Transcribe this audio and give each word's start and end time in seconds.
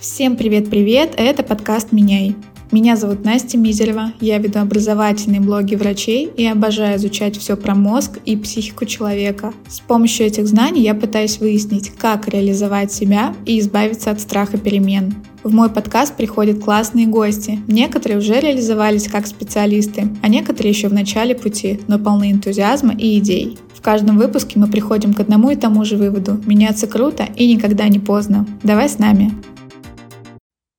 Всем 0.00 0.36
привет-привет, 0.36 1.14
это 1.16 1.42
подкаст 1.42 1.90
«Меняй». 1.90 2.36
Меня 2.70 2.94
зовут 2.94 3.24
Настя 3.24 3.58
Мизерева, 3.58 4.12
я 4.20 4.38
веду 4.38 4.60
образовательные 4.60 5.40
блоги 5.40 5.74
врачей 5.74 6.30
и 6.36 6.46
обожаю 6.46 6.98
изучать 6.98 7.36
все 7.36 7.56
про 7.56 7.74
мозг 7.74 8.20
и 8.24 8.36
психику 8.36 8.84
человека. 8.84 9.52
С 9.66 9.80
помощью 9.80 10.26
этих 10.26 10.46
знаний 10.46 10.82
я 10.82 10.94
пытаюсь 10.94 11.40
выяснить, 11.40 11.90
как 11.90 12.28
реализовать 12.28 12.92
себя 12.92 13.34
и 13.44 13.58
избавиться 13.58 14.12
от 14.12 14.20
страха 14.20 14.56
перемен. 14.56 15.16
В 15.42 15.52
мой 15.52 15.68
подкаст 15.68 16.14
приходят 16.14 16.62
классные 16.62 17.08
гости. 17.08 17.58
Некоторые 17.66 18.18
уже 18.18 18.38
реализовались 18.38 19.08
как 19.08 19.26
специалисты, 19.26 20.08
а 20.22 20.28
некоторые 20.28 20.70
еще 20.70 20.86
в 20.86 20.92
начале 20.92 21.34
пути, 21.34 21.80
но 21.88 21.98
полны 21.98 22.30
энтузиазма 22.30 22.94
и 22.94 23.18
идей. 23.18 23.58
В 23.74 23.80
каждом 23.80 24.16
выпуске 24.16 24.60
мы 24.60 24.68
приходим 24.68 25.12
к 25.12 25.18
одному 25.18 25.50
и 25.50 25.56
тому 25.56 25.84
же 25.84 25.96
выводу. 25.96 26.40
Меняться 26.46 26.86
круто 26.86 27.26
и 27.34 27.52
никогда 27.52 27.88
не 27.88 27.98
поздно. 27.98 28.46
Давай 28.62 28.88
с 28.88 28.98
нами. 29.00 29.32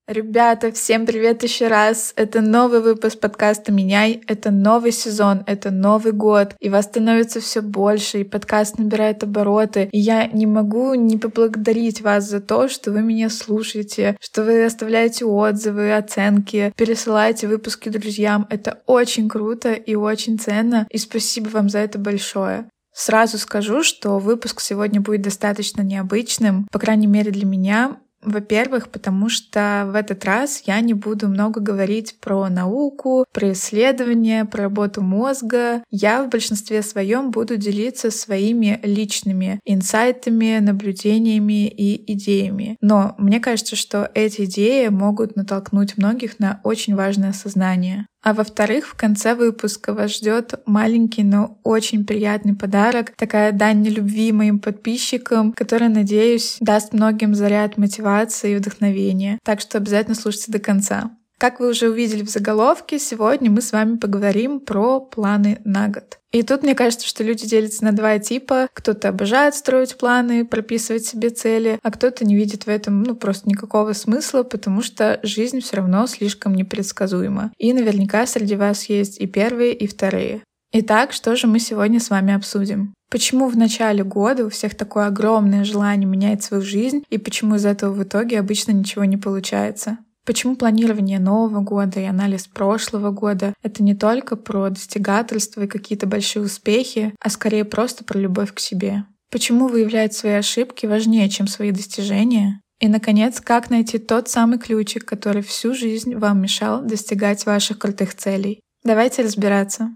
Ребята, 0.09 0.72
всем 0.72 1.05
привет 1.05 1.44
еще 1.44 1.68
раз. 1.68 2.13
Это 2.16 2.41
новый 2.41 2.81
выпуск 2.81 3.20
подкаста 3.20 3.72
«Меняй». 3.72 4.23
Это 4.26 4.50
новый 4.50 4.91
сезон, 4.91 5.44
это 5.45 5.70
Новый 5.70 6.13
год. 6.13 6.55
И 6.59 6.67
вас 6.67 6.86
становится 6.86 7.40
все 7.40 7.62
больше, 7.62 8.22
и 8.22 8.23
подкаст 8.23 8.80
набирает 8.80 9.22
обороты. 9.22 9.88
И 9.91 10.00
я 10.00 10.26
не 10.26 10.48
могу 10.48 10.95
не 10.95 11.17
поблагодарить 11.17 12.02
вас 12.02 12.27
за 12.27 12.41
то, 12.41 12.70
что 12.70 12.91
вы 12.91 13.03
меня 13.03 13.30
слушаете, 13.30 14.17
что 14.20 14.44
вы 14.44 14.66
оставляете 14.66 15.26
отзывы, 15.26 15.95
оценки, 15.95 16.73
пересылаете 16.76 17.48
выпуски 17.48 17.89
друзьям. 17.89 18.48
Это 18.50 18.81
очень 18.88 19.30
круто 19.30 19.73
и 19.73 19.94
очень 19.94 20.39
ценно. 20.39 20.88
И 20.89 20.98
спасибо 20.98 21.50
вам 21.50 21.70
за 21.70 21.78
это 21.78 22.00
большое. 22.00 22.67
Сразу 22.91 23.38
скажу, 23.38 23.84
что 23.84 24.17
выпуск 24.17 24.59
сегодня 24.59 25.02
будет 25.02 25.22
достаточно 25.22 25.84
необычным, 25.84 26.67
по 26.72 26.80
крайней 26.80 27.05
мере 27.05 27.30
для 27.30 27.45
меня. 27.45 28.00
Во-первых, 28.22 28.89
потому 28.89 29.30
что 29.30 29.88
в 29.92 29.95
этот 29.95 30.25
раз 30.25 30.64
я 30.66 30.80
не 30.81 30.94
буду 30.94 31.28
много 31.30 31.62
говорить 31.62 32.17
про 32.20 32.50
науку, 32.50 33.25
про 33.31 33.53
исследования, 33.53 34.45
про 34.45 34.64
работу 34.64 35.02
мозга. 35.02 35.84
Я 35.89 36.23
в 36.23 36.30
большинстве 36.30 36.81
своем 36.81 37.31
буду 37.31 37.56
делиться 37.58 38.12
своими 38.12 38.80
личными 38.84 39.59
инсайтами, 39.66 40.59
наблюдениями 40.59 41.67
и 41.67 42.14
идеями. 42.14 42.78
Но 42.81 43.16
мне 43.17 43.40
кажется, 43.40 43.75
что 43.75 44.09
эти 44.14 44.44
идеи 44.44 44.88
могут 44.90 45.36
натолкнуть 45.36 45.97
многих 45.97 46.40
на 46.40 46.59
очень 46.64 46.95
важное 46.95 47.30
осознание. 47.30 48.08
А 48.22 48.34
во-вторых, 48.34 48.88
в 48.88 48.95
конце 48.95 49.34
выпуска 49.34 49.94
вас 49.94 50.17
ждет 50.17 50.56
маленький, 50.66 51.23
но 51.23 51.58
очень 51.64 52.06
приятный 52.06 52.53
подарок, 52.56 53.12
такая 53.16 53.52
дань 53.53 53.88
любви 53.88 54.31
моим 54.34 54.59
подписчикам, 54.59 55.53
которая, 55.53 55.89
надеюсь, 55.89 56.58
даст 56.59 56.94
многим 56.94 57.34
заряд 57.34 57.78
мотивации 57.78 58.53
и 58.53 58.58
вдохновения. 58.58 59.40
Так 59.44 59.62
что 59.62 59.78
обязательно 59.78 60.16
слушайте 60.16 60.52
до 60.52 60.59
конца. 60.59 61.12
Как 61.40 61.62
вы 61.62 61.70
уже 61.70 61.90
увидели 61.90 62.22
в 62.22 62.30
заголовке, 62.30 63.00
сегодня 63.00 63.50
мы 63.50 63.62
с 63.62 63.72
вами 63.72 63.95
поговорим 63.95 64.59
про 64.59 65.00
планы 65.00 65.62
на 65.64 65.88
год. 65.88 66.20
И 66.34 66.44
тут 66.44 66.64
мне 66.64 66.76
кажется, 66.76 67.08
что 67.08 67.23
люди 67.23 67.48
делятся 67.48 67.86
на 67.86 67.94
два 67.94 68.20
типа. 68.20 68.68
Кто-то 68.73 69.08
обожает 69.08 69.56
строить 69.56 69.98
планы, 69.98 70.44
прописывать 70.44 71.06
себе 71.06 71.30
цели, 71.30 71.80
а 71.81 71.92
кто-то 71.92 72.26
не 72.26 72.36
видит 72.36 72.66
в 72.66 72.68
этом 72.68 73.04
ну 73.04 73.16
просто 73.16 73.48
никакого 73.48 73.94
смысла, 73.94 74.44
потому 74.44 74.81
что 74.81 75.22
жизнь 75.23 75.62
все 75.62 75.78
равно 75.78 76.08
слишком 76.08 76.56
непредсказуема. 76.56 77.53
И 77.58 77.72
наверняка 77.72 78.26
среди 78.26 78.58
вас 78.58 78.90
есть 78.90 79.18
и 79.22 79.26
первые, 79.26 79.74
и 79.74 79.88
вторые. 79.88 80.42
Итак, 80.74 81.14
что 81.14 81.38
же 81.38 81.48
мы 81.48 81.59
сегодня 81.62 82.02
с 82.02 82.09
вами 82.09 82.34
обсудим? 82.34 82.94
Почему 83.09 83.48
в 83.48 83.56
начале 83.56 84.03
года 84.03 84.46
у 84.46 84.50
всех 84.50 84.76
такое 84.76 85.08
огромное 85.08 85.64
желание 85.64 86.06
менять 86.06 86.44
свою 86.44 86.62
жизнь 86.64 87.06
и 87.09 87.18
почему 87.18 87.56
из 87.56 87.66
этого 87.66 87.94
в 87.94 88.03
итоге 88.03 88.40
обычно 88.40 88.74
ничего 88.74 89.06
не 89.06 89.16
получается? 89.16 90.00
Почему 90.30 90.55
планирование 90.55 91.17
Нового 91.17 91.61
года 91.61 91.99
и 91.99 92.03
анализ 92.03 92.45
прошлого 92.45 93.09
года— 93.09 93.56
это 93.63 93.81
не 93.81 93.95
только 93.95 94.35
про 94.35 94.69
достигательства 94.69 95.63
и 95.63 95.67
какие-то 95.67 96.06
большие 96.06 96.44
успехи, 96.44 97.16
а 97.19 97.31
скорее 97.31 97.66
просто 97.66 98.03
про 98.03 98.19
любовь 98.19 98.53
к 98.53 98.59
себе? 98.59 99.06
Почему 99.31 99.68
выявлять 99.68 100.13
свои 100.13 100.34
ошибки 100.34 100.85
важнее, 100.85 101.29
чем 101.29 101.47
свои 101.47 101.72
достижения? 101.72 102.62
И, 102.79 102.88
наконец, 102.88 103.41
как 103.41 103.72
найти 103.72 103.97
тот 103.97 104.29
самый 104.29 104.59
ключик, 104.59 105.03
который 105.03 105.41
всю 105.41 105.73
жизнь 105.73 106.13
вам 106.13 106.44
мешал 106.44 106.84
достигать 106.84 107.47
ваших 107.47 107.79
крутых 107.79 108.13
целей? 108.13 108.59
Давайте 108.84 109.23
разбираться. 109.23 109.95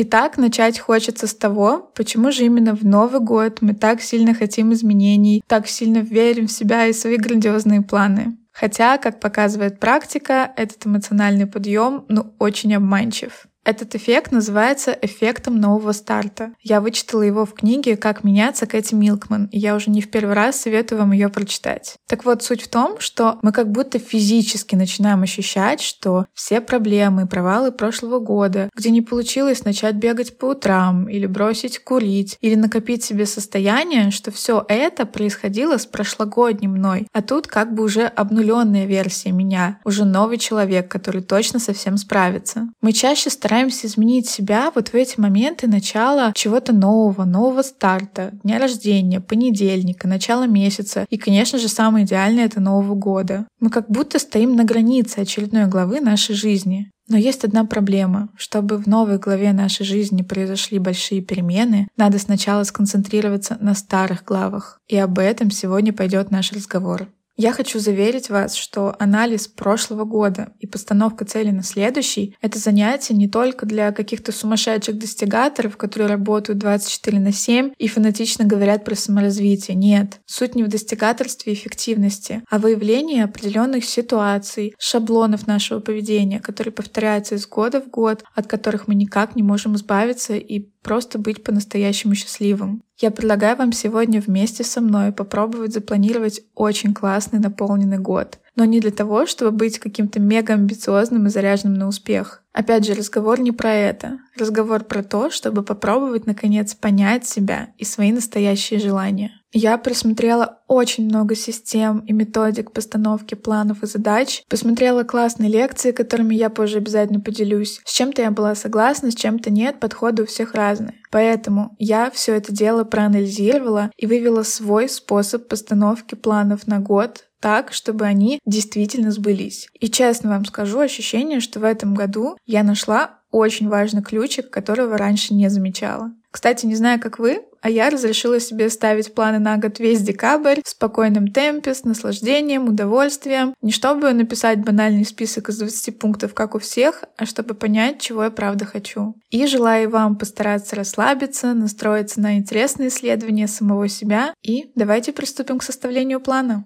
Итак, 0.00 0.36
начать 0.36 0.78
хочется 0.78 1.26
с 1.26 1.34
того, 1.34 1.90
почему 1.96 2.30
же 2.30 2.44
именно 2.44 2.72
в 2.76 2.84
Новый 2.84 3.20
год 3.20 3.62
мы 3.62 3.74
так 3.74 4.00
сильно 4.00 4.32
хотим 4.32 4.72
изменений, 4.72 5.42
так 5.48 5.66
сильно 5.66 5.98
верим 5.98 6.46
в 6.46 6.52
себя 6.52 6.86
и 6.86 6.92
свои 6.92 7.16
грандиозные 7.16 7.82
планы. 7.82 8.38
Хотя, 8.52 8.98
как 8.98 9.18
показывает 9.18 9.80
практика, 9.80 10.52
этот 10.56 10.86
эмоциональный 10.86 11.46
подъем 11.46 12.04
ну 12.08 12.32
очень 12.38 12.76
обманчив. 12.76 13.47
Этот 13.68 13.94
эффект 13.94 14.32
называется 14.32 14.96
эффектом 15.02 15.60
нового 15.60 15.92
старта. 15.92 16.52
Я 16.62 16.80
вычитала 16.80 17.20
его 17.20 17.44
в 17.44 17.52
книге 17.52 17.98
«Как 17.98 18.24
меняться» 18.24 18.64
Кэти 18.66 18.94
Милкман, 18.94 19.50
и 19.52 19.58
я 19.58 19.74
уже 19.74 19.90
не 19.90 20.00
в 20.00 20.10
первый 20.10 20.34
раз 20.34 20.58
советую 20.58 21.00
вам 21.00 21.12
ее 21.12 21.28
прочитать. 21.28 21.96
Так 22.06 22.24
вот, 22.24 22.42
суть 22.42 22.62
в 22.62 22.68
том, 22.68 22.98
что 22.98 23.38
мы 23.42 23.52
как 23.52 23.70
будто 23.70 23.98
физически 23.98 24.74
начинаем 24.74 25.22
ощущать, 25.22 25.82
что 25.82 26.24
все 26.32 26.62
проблемы 26.62 27.24
и 27.24 27.26
провалы 27.26 27.70
прошлого 27.70 28.20
года, 28.20 28.70
где 28.74 28.88
не 28.88 29.02
получилось 29.02 29.66
начать 29.66 29.96
бегать 29.96 30.38
по 30.38 30.46
утрам, 30.46 31.06
или 31.06 31.26
бросить 31.26 31.84
курить, 31.84 32.38
или 32.40 32.54
накопить 32.54 33.04
себе 33.04 33.26
состояние, 33.26 34.12
что 34.12 34.30
все 34.30 34.64
это 34.66 35.04
происходило 35.04 35.76
с 35.76 35.84
прошлогодним 35.84 36.70
мной, 36.70 37.06
а 37.12 37.20
тут 37.20 37.46
как 37.46 37.74
бы 37.74 37.84
уже 37.84 38.06
обнуленная 38.06 38.86
версия 38.86 39.30
меня, 39.30 39.78
уже 39.84 40.06
новый 40.06 40.38
человек, 40.38 40.90
который 40.90 41.20
точно 41.20 41.58
совсем 41.58 41.98
справится. 41.98 42.68
Мы 42.80 42.94
чаще 42.94 43.28
стараемся 43.28 43.57
стараемся 43.58 43.88
изменить 43.88 44.28
себя 44.28 44.70
вот 44.72 44.90
в 44.90 44.94
эти 44.94 45.18
моменты 45.18 45.66
начала 45.66 46.32
чего-то 46.32 46.72
нового, 46.72 47.24
нового 47.24 47.62
старта, 47.62 48.30
дня 48.44 48.60
рождения, 48.60 49.20
понедельника, 49.20 50.06
начала 50.06 50.46
месяца. 50.46 51.06
И, 51.10 51.18
конечно 51.18 51.58
же, 51.58 51.66
самое 51.66 52.04
идеальное— 52.06 52.44
это 52.46 52.60
Нового 52.60 52.94
года. 52.94 53.48
Мы 53.58 53.70
как 53.70 53.90
будто 53.90 54.20
стоим 54.20 54.54
на 54.54 54.62
границе 54.62 55.18
очередной 55.18 55.66
главы 55.66 56.00
нашей 56.00 56.36
жизни. 56.36 56.92
Но 57.08 57.16
есть 57.16 57.42
одна 57.42 57.64
проблема. 57.64 58.28
Чтобы 58.36 58.76
в 58.76 58.86
новой 58.86 59.18
главе 59.18 59.52
нашей 59.52 59.84
жизни 59.84 60.22
произошли 60.22 60.78
большие 60.78 61.20
перемены, 61.20 61.88
надо 61.96 62.20
сначала 62.20 62.62
сконцентрироваться 62.62 63.58
на 63.60 63.74
старых 63.74 64.22
главах. 64.24 64.78
И 64.86 64.96
об 64.96 65.18
этом 65.18 65.50
сегодня 65.50 65.92
пойдет 65.92 66.30
наш 66.30 66.52
разговор. 66.52 67.08
Я 67.40 67.52
хочу 67.52 67.78
заверить 67.78 68.30
вас, 68.30 68.56
что 68.56 68.96
анализ 68.98 69.46
прошлого 69.46 70.02
года 70.02 70.54
и 70.58 70.66
постановка 70.66 71.24
цели 71.24 71.52
на 71.52 71.62
следующий— 71.62 72.36
это 72.42 72.58
занятие 72.58 73.14
не 73.14 73.28
только 73.28 73.64
для 73.64 73.92
каких-то 73.92 74.32
сумасшедших 74.32 74.98
достигаторов, 74.98 75.76
которые 75.76 76.08
работают 76.08 76.58
24 76.58 77.20
на 77.20 77.32
7 77.32 77.70
и 77.78 77.86
фанатично 77.86 78.44
говорят 78.44 78.84
про 78.84 78.96
саморазвитие. 78.96 79.76
Нет. 79.76 80.20
Суть 80.26 80.56
не 80.56 80.64
в 80.64 80.68
достигаторстве 80.68 81.52
и 81.52 81.54
эффективности, 81.54 82.42
а 82.50 82.58
в 82.58 82.62
выявлении 82.62 83.22
определенных 83.22 83.84
ситуаций, 83.84 84.74
шаблонов 84.76 85.46
нашего 85.46 85.78
поведения, 85.78 86.40
которые 86.40 86.72
повторяются 86.72 87.36
из 87.36 87.46
года 87.46 87.80
в 87.80 87.88
год, 87.88 88.24
от 88.34 88.48
которых 88.48 88.88
мы 88.88 88.96
никак 88.96 89.36
не 89.36 89.44
можем 89.44 89.76
избавиться 89.76 90.34
и 90.34 90.58
просто 90.82 91.20
быть 91.20 91.44
по-настоящему 91.44 92.16
счастливым. 92.16 92.82
Я 93.00 93.12
предлагаю 93.12 93.56
вам 93.56 93.72
сегодня 93.72 94.20
вместе 94.20 94.64
со 94.64 94.80
мной 94.80 95.12
попробовать 95.12 95.72
запланировать 95.72 96.40
очень 96.56 96.94
классный 96.94 97.38
наполненный 97.38 97.98
год. 97.98 98.40
Но 98.56 98.64
не 98.64 98.80
для 98.80 98.90
того, 98.90 99.26
чтобы 99.26 99.52
быть 99.52 99.78
каким-то 99.78 100.18
мега 100.18 100.54
амбициозным 100.54 101.26
и 101.26 101.30
заряженным 101.30 101.74
на 101.74 101.86
успех. 101.86 102.42
Опять 102.52 102.84
же, 102.84 102.94
разговор 102.94 103.38
не 103.38 103.52
про 103.52 103.72
это. 103.72 104.18
Разговор 104.36 104.82
про 104.82 105.04
то, 105.04 105.30
чтобы 105.30 105.62
попробовать 105.62 106.26
наконец 106.26 106.74
понять 106.74 107.24
себя 107.24 107.68
и 107.78 107.84
свои 107.84 108.10
настоящие 108.10 108.80
желания. 108.80 109.30
Я 109.52 109.78
просмотрела 109.78 110.58
очень 110.66 111.04
много 111.04 111.36
систем 111.36 112.00
и 112.00 112.12
методик 112.12 112.72
постановки 112.72 113.34
планов 113.34 113.84
и 113.84 113.86
задач, 113.86 114.42
посмотрела 114.48 115.04
классные 115.04 115.48
лекции, 115.48 115.92
которыми 115.92 116.34
я 116.34 116.50
позже 116.50 116.78
обязательно 116.78 117.20
поделюсь. 117.20 117.80
С 117.84 117.92
чем-то 117.92 118.22
я 118.22 118.32
была 118.32 118.56
согласна, 118.56 119.12
с 119.12 119.14
чем-то 119.14 119.50
нет, 119.50 119.78
подходы 119.78 120.24
у 120.24 120.26
всех 120.26 120.54
разные. 120.54 120.97
Поэтому 121.10 121.74
я 121.78 122.10
все 122.10 122.34
это 122.34 122.52
дело 122.52 122.84
проанализировала 122.84 123.90
и 123.96 124.06
вывела 124.06 124.42
свой 124.42 124.88
способ 124.88 125.48
постановки 125.48 126.14
планов 126.14 126.66
на 126.66 126.80
год, 126.80 127.24
так, 127.40 127.72
чтобы 127.72 128.04
они 128.04 128.40
действительно 128.46 129.10
сбылись. 129.10 129.68
И 129.78 129.88
честно 129.88 130.30
вам 130.30 130.44
скажу, 130.44 130.80
ощущение, 130.80 131.40
что 131.40 131.60
в 131.60 131.64
этом 131.64 131.94
году 131.94 132.36
я 132.46 132.62
нашла 132.62 133.18
очень 133.30 133.68
важный 133.68 134.02
ключик, 134.02 134.50
которого 134.50 134.98
раньше 134.98 135.34
не 135.34 135.48
замечала. 135.48 136.12
Кстати, 136.30 136.66
не 136.66 136.74
знаю, 136.74 137.00
как 137.00 137.18
вы, 137.18 137.42
а 137.62 137.70
я 137.70 137.88
разрешила 137.90 138.38
себе 138.38 138.68
ставить 138.68 139.14
планы 139.14 139.38
на 139.38 139.56
год 139.56 139.78
весь 139.78 140.02
декабрь 140.02 140.60
в 140.62 140.68
спокойном 140.68 141.28
темпе, 141.28 141.74
с 141.74 141.84
наслаждением, 141.84 142.68
удовольствием. 142.68 143.54
Не 143.62 143.72
чтобы 143.72 144.12
написать 144.12 144.62
банальный 144.62 145.04
список 145.04 145.48
из 145.48 145.58
20 145.58 145.98
пунктов, 145.98 146.34
как 146.34 146.54
у 146.54 146.58
всех, 146.58 147.04
а 147.16 147.24
чтобы 147.24 147.54
понять, 147.54 148.00
чего 148.00 148.24
я 148.24 148.30
правда 148.30 148.66
хочу. 148.66 149.14
И 149.30 149.46
желаю 149.46 149.88
вам 149.90 150.16
постараться 150.16 150.76
расслабиться, 150.76 151.54
настроиться 151.54 152.20
на 152.20 152.36
интересные 152.36 152.88
исследования 152.88 153.48
самого 153.48 153.88
себя 153.88 154.34
и 154.42 154.70
давайте 154.74 155.12
приступим 155.12 155.58
к 155.58 155.64
составлению 155.64 156.20
плана. 156.20 156.64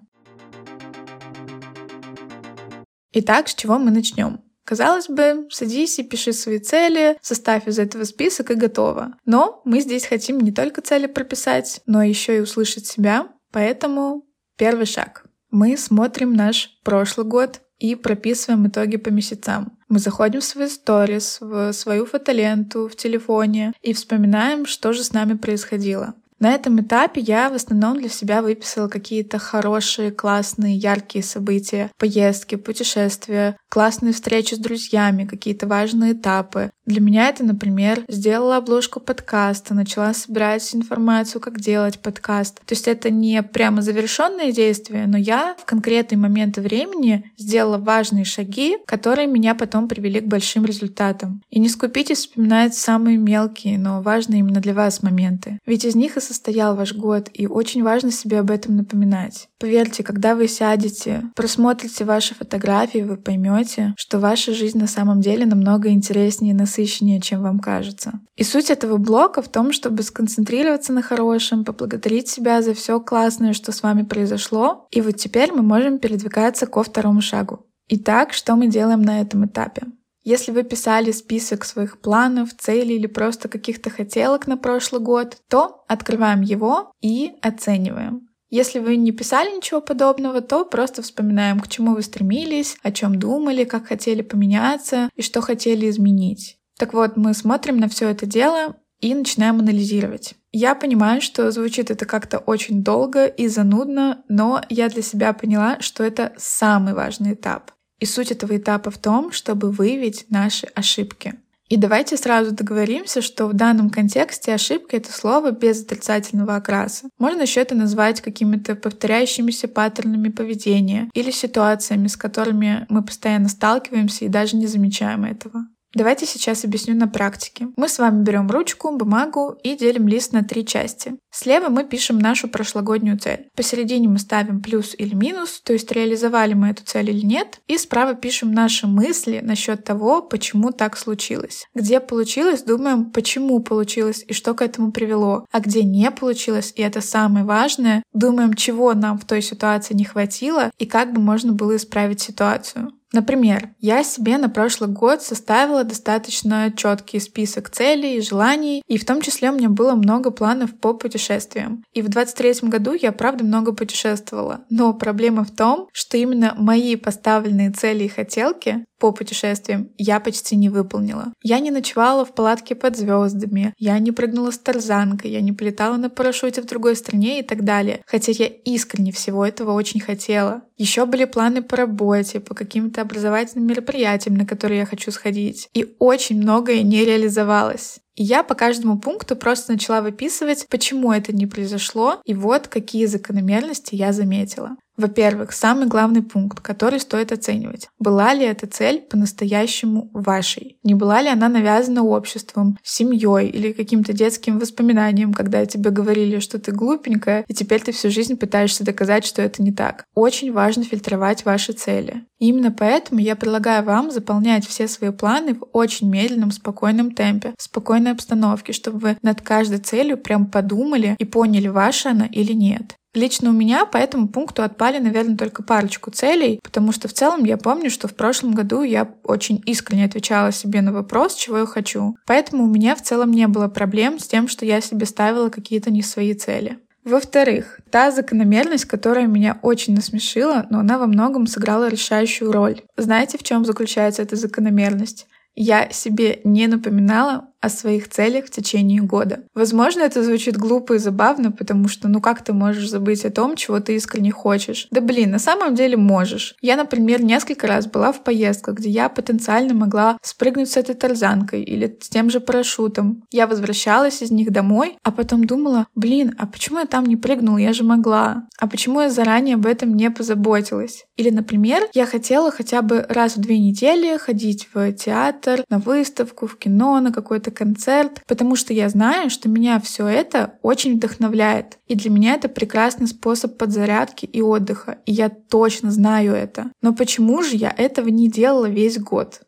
Итак, 3.13 3.47
с 3.47 3.55
чего 3.55 3.77
мы 3.77 3.91
начнем? 3.91 4.41
Казалось 4.65 5.09
бы, 5.09 5.47
садись 5.49 5.99
и 5.99 6.03
пиши 6.03 6.31
свои 6.33 6.59
цели, 6.59 7.17
составь 7.21 7.67
из 7.67 7.79
этого 7.79 8.05
список 8.05 8.51
и 8.51 8.55
готово. 8.55 9.15
Но 9.25 9.61
мы 9.65 9.81
здесь 9.81 10.05
хотим 10.05 10.39
не 10.39 10.51
только 10.51 10.81
цели 10.81 11.07
прописать, 11.07 11.81
но 11.85 12.01
еще 12.01 12.37
и 12.37 12.41
услышать 12.41 12.85
себя. 12.85 13.27
Поэтому 13.51 14.25
первый 14.57 14.85
шаг. 14.85 15.25
Мы 15.51 15.77
смотрим 15.77 16.33
наш 16.33 16.79
прошлый 16.83 17.27
год 17.27 17.61
и 17.77 17.95
прописываем 17.95 18.67
итоги 18.67 18.97
по 18.97 19.09
месяцам. 19.09 19.77
Мы 19.89 19.99
заходим 19.99 20.39
в 20.39 20.45
свои 20.45 20.67
сторис, 20.67 21.37
в 21.41 21.73
свою 21.73 22.05
фотоленту 22.05 22.87
в 22.87 22.95
телефоне 22.95 23.73
и 23.81 23.93
вспоминаем, 23.93 24.65
что 24.65 24.93
же 24.93 25.03
с 25.03 25.11
нами 25.11 25.33
происходило. 25.33 26.15
На 26.39 26.51
этом 26.51 26.81
этапе 26.81 27.21
я 27.21 27.49
в 27.49 27.53
основном 27.53 27.97
для 27.97 28.09
себя 28.09 28.41
выписала 28.41 28.89
какие-то 28.89 29.39
хорошие, 29.39 30.11
классные, 30.11 30.75
яркие 30.75 31.23
события, 31.23 31.89
поездки, 31.97 32.55
путешествия, 32.55 33.55
классные 33.73 34.13
встречи 34.13 34.53
с 34.53 34.59
друзьями, 34.59 35.25
какие-то 35.25 35.65
важные 35.65 36.13
этапы. 36.13 36.69
Для 36.85 37.01
меня 37.01 37.29
это, 37.29 37.43
например, 37.43 38.03
сделала 38.07 38.57
обложку 38.57 38.99
подкаста, 38.99 39.73
начала 39.73 40.13
собирать 40.13 40.75
информацию, 40.75 41.41
как 41.41 41.59
делать 41.59 41.97
подкаст. 41.97 42.57
То 42.57 42.73
есть 42.75 42.87
это 42.87 43.09
не 43.09 43.41
прямо 43.41 43.81
завершенное 43.81 44.51
действие, 44.51 45.07
но 45.07 45.17
я 45.17 45.55
в 45.57 45.65
конкретные 45.65 46.19
моменты 46.19 46.61
времени 46.61 47.31
сделала 47.35 47.79
важные 47.79 48.25
шаги, 48.25 48.77
которые 48.85 49.25
меня 49.25 49.55
потом 49.55 49.87
привели 49.87 50.19
к 50.19 50.27
большим 50.27 50.65
результатам. 50.65 51.41
И 51.49 51.59
не 51.59 51.67
скупитесь 51.67 52.19
вспоминать 52.19 52.75
самые 52.75 53.17
мелкие, 53.17 53.79
но 53.79 54.03
важные 54.03 54.41
именно 54.41 54.59
для 54.59 54.75
вас 54.75 55.01
моменты. 55.01 55.57
Ведь 55.65 55.83
из 55.83 55.95
них 55.95 56.15
и 56.15 56.21
состоял 56.21 56.75
ваш 56.75 56.93
год, 56.93 57.31
и 57.33 57.47
очень 57.47 57.81
важно 57.81 58.11
себе 58.11 58.39
об 58.39 58.51
этом 58.51 58.75
напоминать. 58.75 59.47
Поверьте, 59.63 60.03
когда 60.03 60.35
вы 60.35 60.49
сядете, 60.49 61.23
просмотрите 61.37 62.03
ваши 62.03 62.35
фотографии, 62.35 62.99
вы 62.99 63.15
поймете, 63.15 63.93
что 63.95 64.19
ваша 64.19 64.53
жизнь 64.53 64.77
на 64.77 64.87
самом 64.87 65.21
деле 65.21 65.45
намного 65.45 65.87
интереснее 65.87 66.51
и 66.51 66.53
насыщеннее, 66.53 67.21
чем 67.21 67.43
вам 67.43 67.59
кажется. 67.59 68.19
И 68.35 68.43
суть 68.43 68.69
этого 68.69 68.97
блока 68.97 69.41
в 69.41 69.47
том, 69.47 69.71
чтобы 69.71 70.03
сконцентрироваться 70.03 70.91
на 70.91 71.01
хорошем, 71.01 71.63
поблагодарить 71.63 72.27
себя 72.27 72.61
за 72.61 72.73
все 72.73 72.99
классное, 72.99 73.53
что 73.53 73.71
с 73.71 73.81
вами 73.83 74.03
произошло. 74.03 74.85
И 74.91 74.99
вот 74.99 75.15
теперь 75.15 75.53
мы 75.53 75.61
можем 75.61 75.97
передвигаться 75.97 76.65
ко 76.65 76.83
второму 76.83 77.21
шагу. 77.21 77.65
Итак, 77.87 78.33
что 78.33 78.57
мы 78.57 78.67
делаем 78.67 79.01
на 79.01 79.21
этом 79.21 79.45
этапе? 79.45 79.83
Если 80.25 80.51
вы 80.51 80.63
писали 80.63 81.13
список 81.13 81.63
своих 81.63 82.01
планов, 82.01 82.53
целей 82.53 82.97
или 82.97 83.07
просто 83.07 83.47
каких-то 83.47 83.89
хотелок 83.89 84.45
на 84.45 84.57
прошлый 84.57 85.01
год, 85.01 85.37
то 85.47 85.85
открываем 85.87 86.41
его 86.41 86.91
и 87.01 87.31
оцениваем. 87.41 88.27
Если 88.53 88.77
вы 88.77 88.97
не 88.97 89.11
писали 89.11 89.49
ничего 89.49 89.81
подобного, 89.81 90.39
то 90.39 90.63
просто 90.63 91.01
вспоминаем, 91.01 91.59
к 91.59 91.67
чему 91.67 91.95
вы 91.95 92.03
стремились, 92.03 92.77
о 92.83 92.91
чем 92.91 93.17
думали, 93.17 93.63
как 93.63 93.87
хотели 93.87 94.21
поменяться 94.21 95.09
и 95.15 95.23
что 95.23 95.41
хотели 95.41 95.89
изменить. 95.89 96.59
Так 96.77 96.93
вот, 96.93 97.17
мы 97.17 97.33
смотрим 97.33 97.77
на 97.77 97.89
все 97.89 98.09
это 98.09 98.27
дело 98.27 98.75
и 98.99 99.15
начинаем 99.15 99.57
анализировать. 99.57 100.35
Я 100.51 100.75
понимаю, 100.75 101.19
что 101.19 101.49
звучит 101.49 101.89
это 101.89 102.05
как-то 102.05 102.37
очень 102.37 102.83
долго 102.83 103.25
и 103.25 103.47
занудно, 103.47 104.23
но 104.29 104.61
я 104.69 104.87
для 104.87 105.01
себя 105.01 105.33
поняла, 105.33 105.79
что 105.79 106.03
это 106.03 106.31
самый 106.37 106.93
важный 106.93 107.33
этап. 107.33 107.71
И 107.97 108.05
суть 108.05 108.29
этого 108.29 108.55
этапа 108.55 108.91
в 108.91 108.99
том, 108.99 109.31
чтобы 109.31 109.71
выявить 109.71 110.27
наши 110.29 110.67
ошибки. 110.75 111.39
И 111.73 111.77
давайте 111.77 112.17
сразу 112.17 112.51
договоримся, 112.51 113.23
что 113.23 113.47
в 113.47 113.53
данном 113.53 113.89
контексте 113.89 114.53
ошибка— 114.53 114.95
это 114.97 115.11
слово 115.11 115.49
без 115.49 115.81
отрицательного 115.81 116.57
окраса. 116.57 117.09
Можно 117.17 117.41
еще 117.41 117.61
это 117.61 117.73
назвать 117.73 118.21
какими-то 118.21 118.75
повторяющимися 118.75 119.67
паттернами 119.67 120.29
поведения 120.29 121.09
или 121.15 121.31
ситуациями, 121.31 122.05
с 122.05 122.15
которыми 122.15 122.85
мы 122.89 123.03
постоянно 123.03 123.49
сталкиваемся 123.49 124.25
и 124.25 124.27
даже 124.27 124.55
не 124.55 124.67
замечаем 124.67 125.25
этого. 125.25 125.65
Давайте 125.95 126.25
сейчас 126.25 126.65
объясню 126.65 126.95
на 126.95 127.07
практике. 127.07 127.67
Мы 127.77 127.87
с 127.87 127.99
вами 127.99 128.23
берем 128.23 128.49
ручку, 128.49 128.95
бумагу 128.97 129.55
и 129.63 129.75
делим 129.75 130.07
лист 130.07 130.33
на 130.33 130.43
три 130.43 130.65
части. 130.65 131.15
Слева 131.31 131.69
мы 131.69 131.83
пишем 131.83 132.17
нашу 132.17 132.47
прошлогоднюю 132.47 133.19
цель. 133.19 133.49
Посередине 133.55 134.07
мы 134.07 134.17
ставим 134.17 134.61
плюс 134.61 134.95
или 134.97 135.13
минус, 135.13 135.61
то 135.63 135.73
есть 135.73 135.91
реализовали 135.91 136.55
мы 136.55 136.69
эту 136.69 136.83
цель 136.83 137.11
или 137.11 137.23
нет. 137.23 137.61
И 137.67 137.77
справа 137.77 138.15
пишем 138.15 138.51
наши 138.53 138.87
мысли 138.87 139.41
насчет 139.43 139.83
того, 139.83 140.23
почему 140.23 140.71
так 140.71 140.97
случилось. 140.97 141.67
Где 141.75 141.99
получилось, 141.99 142.63
думаем, 142.63 143.11
почему 143.11 143.59
получилось 143.59 144.25
и 144.27 144.33
что 144.33 144.55
к 144.55 144.63
этому 144.63 144.91
привело. 144.91 145.45
А 145.51 145.59
где 145.59 145.83
не 145.83 146.09
получилось, 146.09 146.73
и 146.75 146.81
это 146.81 147.01
самое 147.01 147.45
важное, 147.45 148.01
думаем, 148.13 148.55
чего 148.55 148.93
нам 148.95 149.19
в 149.19 149.25
той 149.25 149.43
ситуации 149.43 149.93
не 149.93 150.05
хватило 150.05 150.71
и 150.79 150.87
как 150.87 151.13
бы 151.13 151.21
можно 151.21 151.53
было 151.53 151.75
исправить 151.75 152.21
ситуацию. 152.21 152.91
Например, 153.13 153.69
я 153.79 154.03
себе 154.03 154.39
на 154.39 154.49
прошлый 154.49 154.89
год 154.89 155.21
составила 155.21 155.83
достаточно 155.83 156.73
четкий 156.75 157.19
список 157.19 157.69
целей 157.69 158.17
и 158.17 158.21
желаний, 158.21 158.81
и 158.87 158.97
в 158.97 159.05
том 159.05 159.21
числе 159.21 159.51
у 159.51 159.55
меня 159.55 159.69
было 159.69 159.93
много 159.93 160.31
планов 160.31 160.73
по 160.73 160.95
путешествиям. 160.95 161.83
И 161.93 162.01
в 162.01 162.09
23 162.09 162.69
году 162.69 162.93
я, 162.99 163.11
правда, 163.11 163.43
много 163.43 163.71
путешествовала. 163.71 164.61
Но 164.71 164.93
проблема 164.95 165.45
в 165.45 165.51
том, 165.51 165.87
что 165.93 166.17
именно 166.17 166.55
мои 166.57 166.95
поставленные 166.95 167.69
цели 167.69 168.05
и 168.05 168.09
хотелки 168.09 168.83
по 169.03 169.11
путешествиям 169.11 169.89
я 169.97 170.21
почти 170.21 170.55
не 170.55 170.69
выполнила. 170.69 171.33
Я 171.43 171.59
не 171.59 171.71
ночевала 171.71 172.23
в 172.23 172.33
палатке 172.33 172.73
под 172.73 172.95
звездами, 172.95 173.73
я 173.77 173.99
не 173.99 174.13
прыгнула 174.13 174.51
с 174.51 174.57
тарзанкой, 174.57 175.29
я 175.29 175.41
не 175.41 175.51
полетала 175.51 175.97
на 175.97 176.09
парашюте 176.09 176.61
в 176.61 176.65
другой 176.65 176.95
стране 176.95 177.41
и 177.41 177.43
так 177.43 177.65
далее. 177.65 178.01
Хотя 178.07 178.31
я 178.31 178.47
искренне 178.47 179.11
всего 179.11 179.45
этого 179.45 179.73
очень 179.73 179.99
хотела. 179.99 180.61
Еще 180.77 181.05
были 181.05 181.25
планы 181.25 181.61
по 181.61 181.75
работе, 181.75 182.39
по 182.39 182.55
каким-то 182.55 183.01
образовательным 183.03 183.67
мероприятиям, 183.67 184.35
на 184.35 184.45
которые 184.45 184.79
я 184.79 184.85
хочу 184.85 185.11
сходить. 185.11 185.69
И 185.73 185.95
очень 185.99 186.41
многое 186.41 186.81
не 186.81 187.05
реализовалось. 187.05 187.99
И 188.15 188.23
я 188.23 188.43
по 188.43 188.55
каждому 188.55 188.99
пункту 188.99 189.35
просто 189.35 189.73
начала 189.73 190.01
выписывать, 190.01 190.67
почему 190.69 191.11
это 191.11 191.33
не 191.33 191.47
произошло, 191.47 192.21
и 192.25 192.33
вот 192.33 192.67
какие 192.67 193.05
закономерности 193.05 193.95
я 193.95 194.13
заметила. 194.13 194.75
Во-первых, 194.95 195.53
самый 195.53 195.87
главный 195.87 196.21
пункт, 196.21 196.59
который 196.59 196.99
стоит 196.99 197.31
оценивать. 197.31 197.89
Была 197.99 198.33
ли 198.33 198.45
эта 198.45 198.67
цель 198.67 199.01
по-настоящему 199.01 200.11
вашей? 200.13 200.77
Не 200.83 200.93
была 200.93 201.21
ли 201.21 201.29
она 201.29 201.49
навязана 201.49 202.03
обществом, 202.03 202.77
семьей 202.83 203.49
или 203.49 203.71
каким-то 203.71 204.13
детским 204.13 204.59
воспоминанием, 204.59 205.33
когда 205.33 205.65
тебе 205.65 205.89
говорили, 205.89 206.39
что 206.39 206.59
ты 206.59 206.71
глупенькая, 206.71 207.43
и 207.47 207.53
теперь 207.53 207.81
ты 207.81 207.91
всю 207.91 208.11
жизнь 208.11 208.37
пытаешься 208.37 208.85
доказать, 208.85 209.25
что 209.25 209.41
это 209.41 209.63
не 209.63 209.71
так? 209.71 210.05
Очень 210.13 210.53
важно 210.53 210.83
фильтровать 210.83 211.43
ваши 211.43 211.73
цели. 211.73 212.25
И 212.39 212.49
именно 212.49 212.71
поэтому 212.71 213.19
я 213.19 213.35
предлагаю 213.35 213.83
вам 213.83 214.11
заполнять 214.11 214.67
все 214.67 214.87
свои 214.87 215.11
планы 215.11 215.55
в 215.55 215.65
очень 215.71 216.09
медленном, 216.09 216.51
спокойном 216.51 217.11
темпе, 217.11 217.53
в 217.57 217.63
спокойной 217.63 218.11
обстановке, 218.11 218.73
чтобы 218.73 218.99
вы 218.99 219.17
над 219.21 219.41
каждой 219.41 219.79
целью 219.79 220.17
прям 220.17 220.51
подумали 220.51 221.15
и 221.17 221.25
поняли, 221.25 221.67
ваша 221.67 222.11
она 222.11 222.25
или 222.25 222.53
нет. 222.53 222.95
Лично 223.13 223.51
у 223.51 223.53
меня 223.53 223.85
по 223.85 223.97
этому 223.97 224.27
пункту 224.27 224.63
отпали, 224.63 224.97
наверное, 224.97 225.37
только 225.37 225.61
парочку 225.61 226.09
целей, 226.09 226.59
потому 226.63 226.91
что 226.91 227.07
в 227.07 227.13
целом 227.13 227.43
я 227.43 227.57
помню, 227.57 227.91
что 227.91 228.07
в 228.07 228.15
прошлом 228.15 228.53
году 228.53 228.81
я 228.81 229.13
очень 229.23 229.61
искренне 229.65 230.05
отвечала 230.05 230.51
себе 230.51 230.81
на 230.81 230.91
вопрос, 230.91 231.35
чего 231.35 231.59
я 231.59 231.65
хочу. 231.65 232.15
Поэтому 232.25 232.63
у 232.63 232.67
меня 232.67 232.95
в 232.95 233.03
целом 233.03 233.31
не 233.31 233.47
было 233.47 233.67
проблем 233.67 234.17
с 234.17 234.27
тем, 234.27 234.47
что 234.47 234.65
я 234.65 234.81
себе 234.81 235.05
ставила 235.05 235.49
какие-то 235.49 235.91
не 235.91 236.01
свои 236.01 236.33
цели. 236.33 236.79
Во-вторых, 237.03 237.81
та 237.91 238.11
закономерность, 238.11 238.85
которая 238.85 239.27
меня 239.27 239.59
очень 239.61 239.93
насмешила, 239.93 240.65
но 240.69 240.79
она 240.79 240.97
во 240.97 241.05
многом 241.05 241.47
сыграла 241.47 241.89
решающую 241.89 242.51
роль. 242.51 242.81
Знаете, 242.95 243.37
в 243.37 243.43
чем 243.43 243.65
заключается 243.65 244.21
эта 244.21 244.37
закономерность? 244.37 245.27
Я 245.55 245.89
себе 245.91 246.39
не 246.45 246.67
напоминала 246.67 247.49
о 247.63 247.69
своих 247.69 248.09
целях 248.09 248.47
в 248.47 248.49
течение 248.49 249.01
года. 249.01 249.45
Возможно, 249.55 250.01
это 250.01 250.21
звучит 250.21 250.57
глупо 250.57 250.95
и 250.95 250.97
забавно, 250.97 251.49
потому 251.49 251.87
что 251.87 252.09
ну 252.09 252.19
как 252.19 252.43
ты 252.43 252.51
можешь 252.51 252.89
забыть 252.89 253.23
о 253.23 253.29
том, 253.29 253.55
чего 253.55 253.79
ты 253.79 253.95
искренне 253.95 254.31
хочешь? 254.31 254.87
Да 254.91 254.99
блин, 254.99 255.31
на 255.31 255.39
самом 255.39 255.73
деле 255.73 255.95
можешь. 255.95 256.55
Я, 256.61 256.75
например, 256.75 257.23
несколько 257.23 257.67
раз 257.67 257.87
была 257.87 258.11
в 258.11 258.21
поездках, 258.21 258.75
где 258.75 258.89
я 258.89 259.07
потенциально 259.07 259.73
могла 259.73 260.17
спрыгнуть 260.21 260.71
с 260.71 260.75
этой 260.75 260.93
тарзанкой 260.93 261.63
или 261.63 261.97
с 262.01 262.09
тем 262.09 262.29
же 262.29 262.41
парашютом. 262.41 263.23
Я 263.31 263.47
возвращалась 263.47 264.21
из 264.21 264.29
них 264.29 264.51
домой, 264.51 264.97
а 265.01 265.11
потом 265.11 265.45
думала, 265.45 265.87
блин, 265.95 266.35
а 266.37 266.45
почему 266.45 266.79
я 266.79 266.85
там 266.85 267.05
не 267.05 267.15
прыгнула? 267.15 267.59
Я 267.59 267.71
же 267.71 267.85
могла. 267.85 268.45
А 268.59 268.67
почему 268.67 268.99
я 268.99 269.09
заранее 269.09 269.55
об 269.55 269.65
этом 269.65 269.95
не 269.95 270.11
позаботилась? 270.11 271.05
Или, 271.15 271.29
например, 271.29 271.83
я 271.93 272.05
хотела 272.05 272.51
хотя 272.51 272.81
бы 272.81 273.05
раз 273.07 273.37
в 273.37 273.39
две 273.39 273.57
недели 273.57 274.17
ходить 274.17 274.67
в 274.73 274.91
театр, 274.91 275.63
на 275.69 275.79
выставку, 275.79 276.45
в 276.45 276.57
кино, 276.57 276.99
на 276.99 277.13
какой-то 277.13 277.52
концерт, 277.53 278.21
потому 278.27 278.55
что 278.55 278.73
я 278.73 278.89
знаю, 278.89 279.29
что 279.29 279.47
меня 279.47 279.79
все 279.79 280.07
это 280.07 280.59
очень 280.61 280.95
вдохновляет. 280.95 281.77
И 281.87 281.95
для 281.95 282.09
меня 282.09 282.33
это 282.33 282.49
прекрасный 282.49 283.07
способ 283.07 283.57
подзарядки 283.57 284.25
и 284.25 284.41
отдыха. 284.41 284.97
И 285.05 285.11
я 285.11 285.29
точно 285.29 285.91
знаю 285.91 286.33
это. 286.33 286.71
Но 286.81 286.93
почему 286.93 287.41
же 287.43 287.55
я 287.55 287.73
этого 287.75 288.09
не 288.09 288.29
делала 288.29 288.67
весь 288.67 288.99
год? 288.99 289.41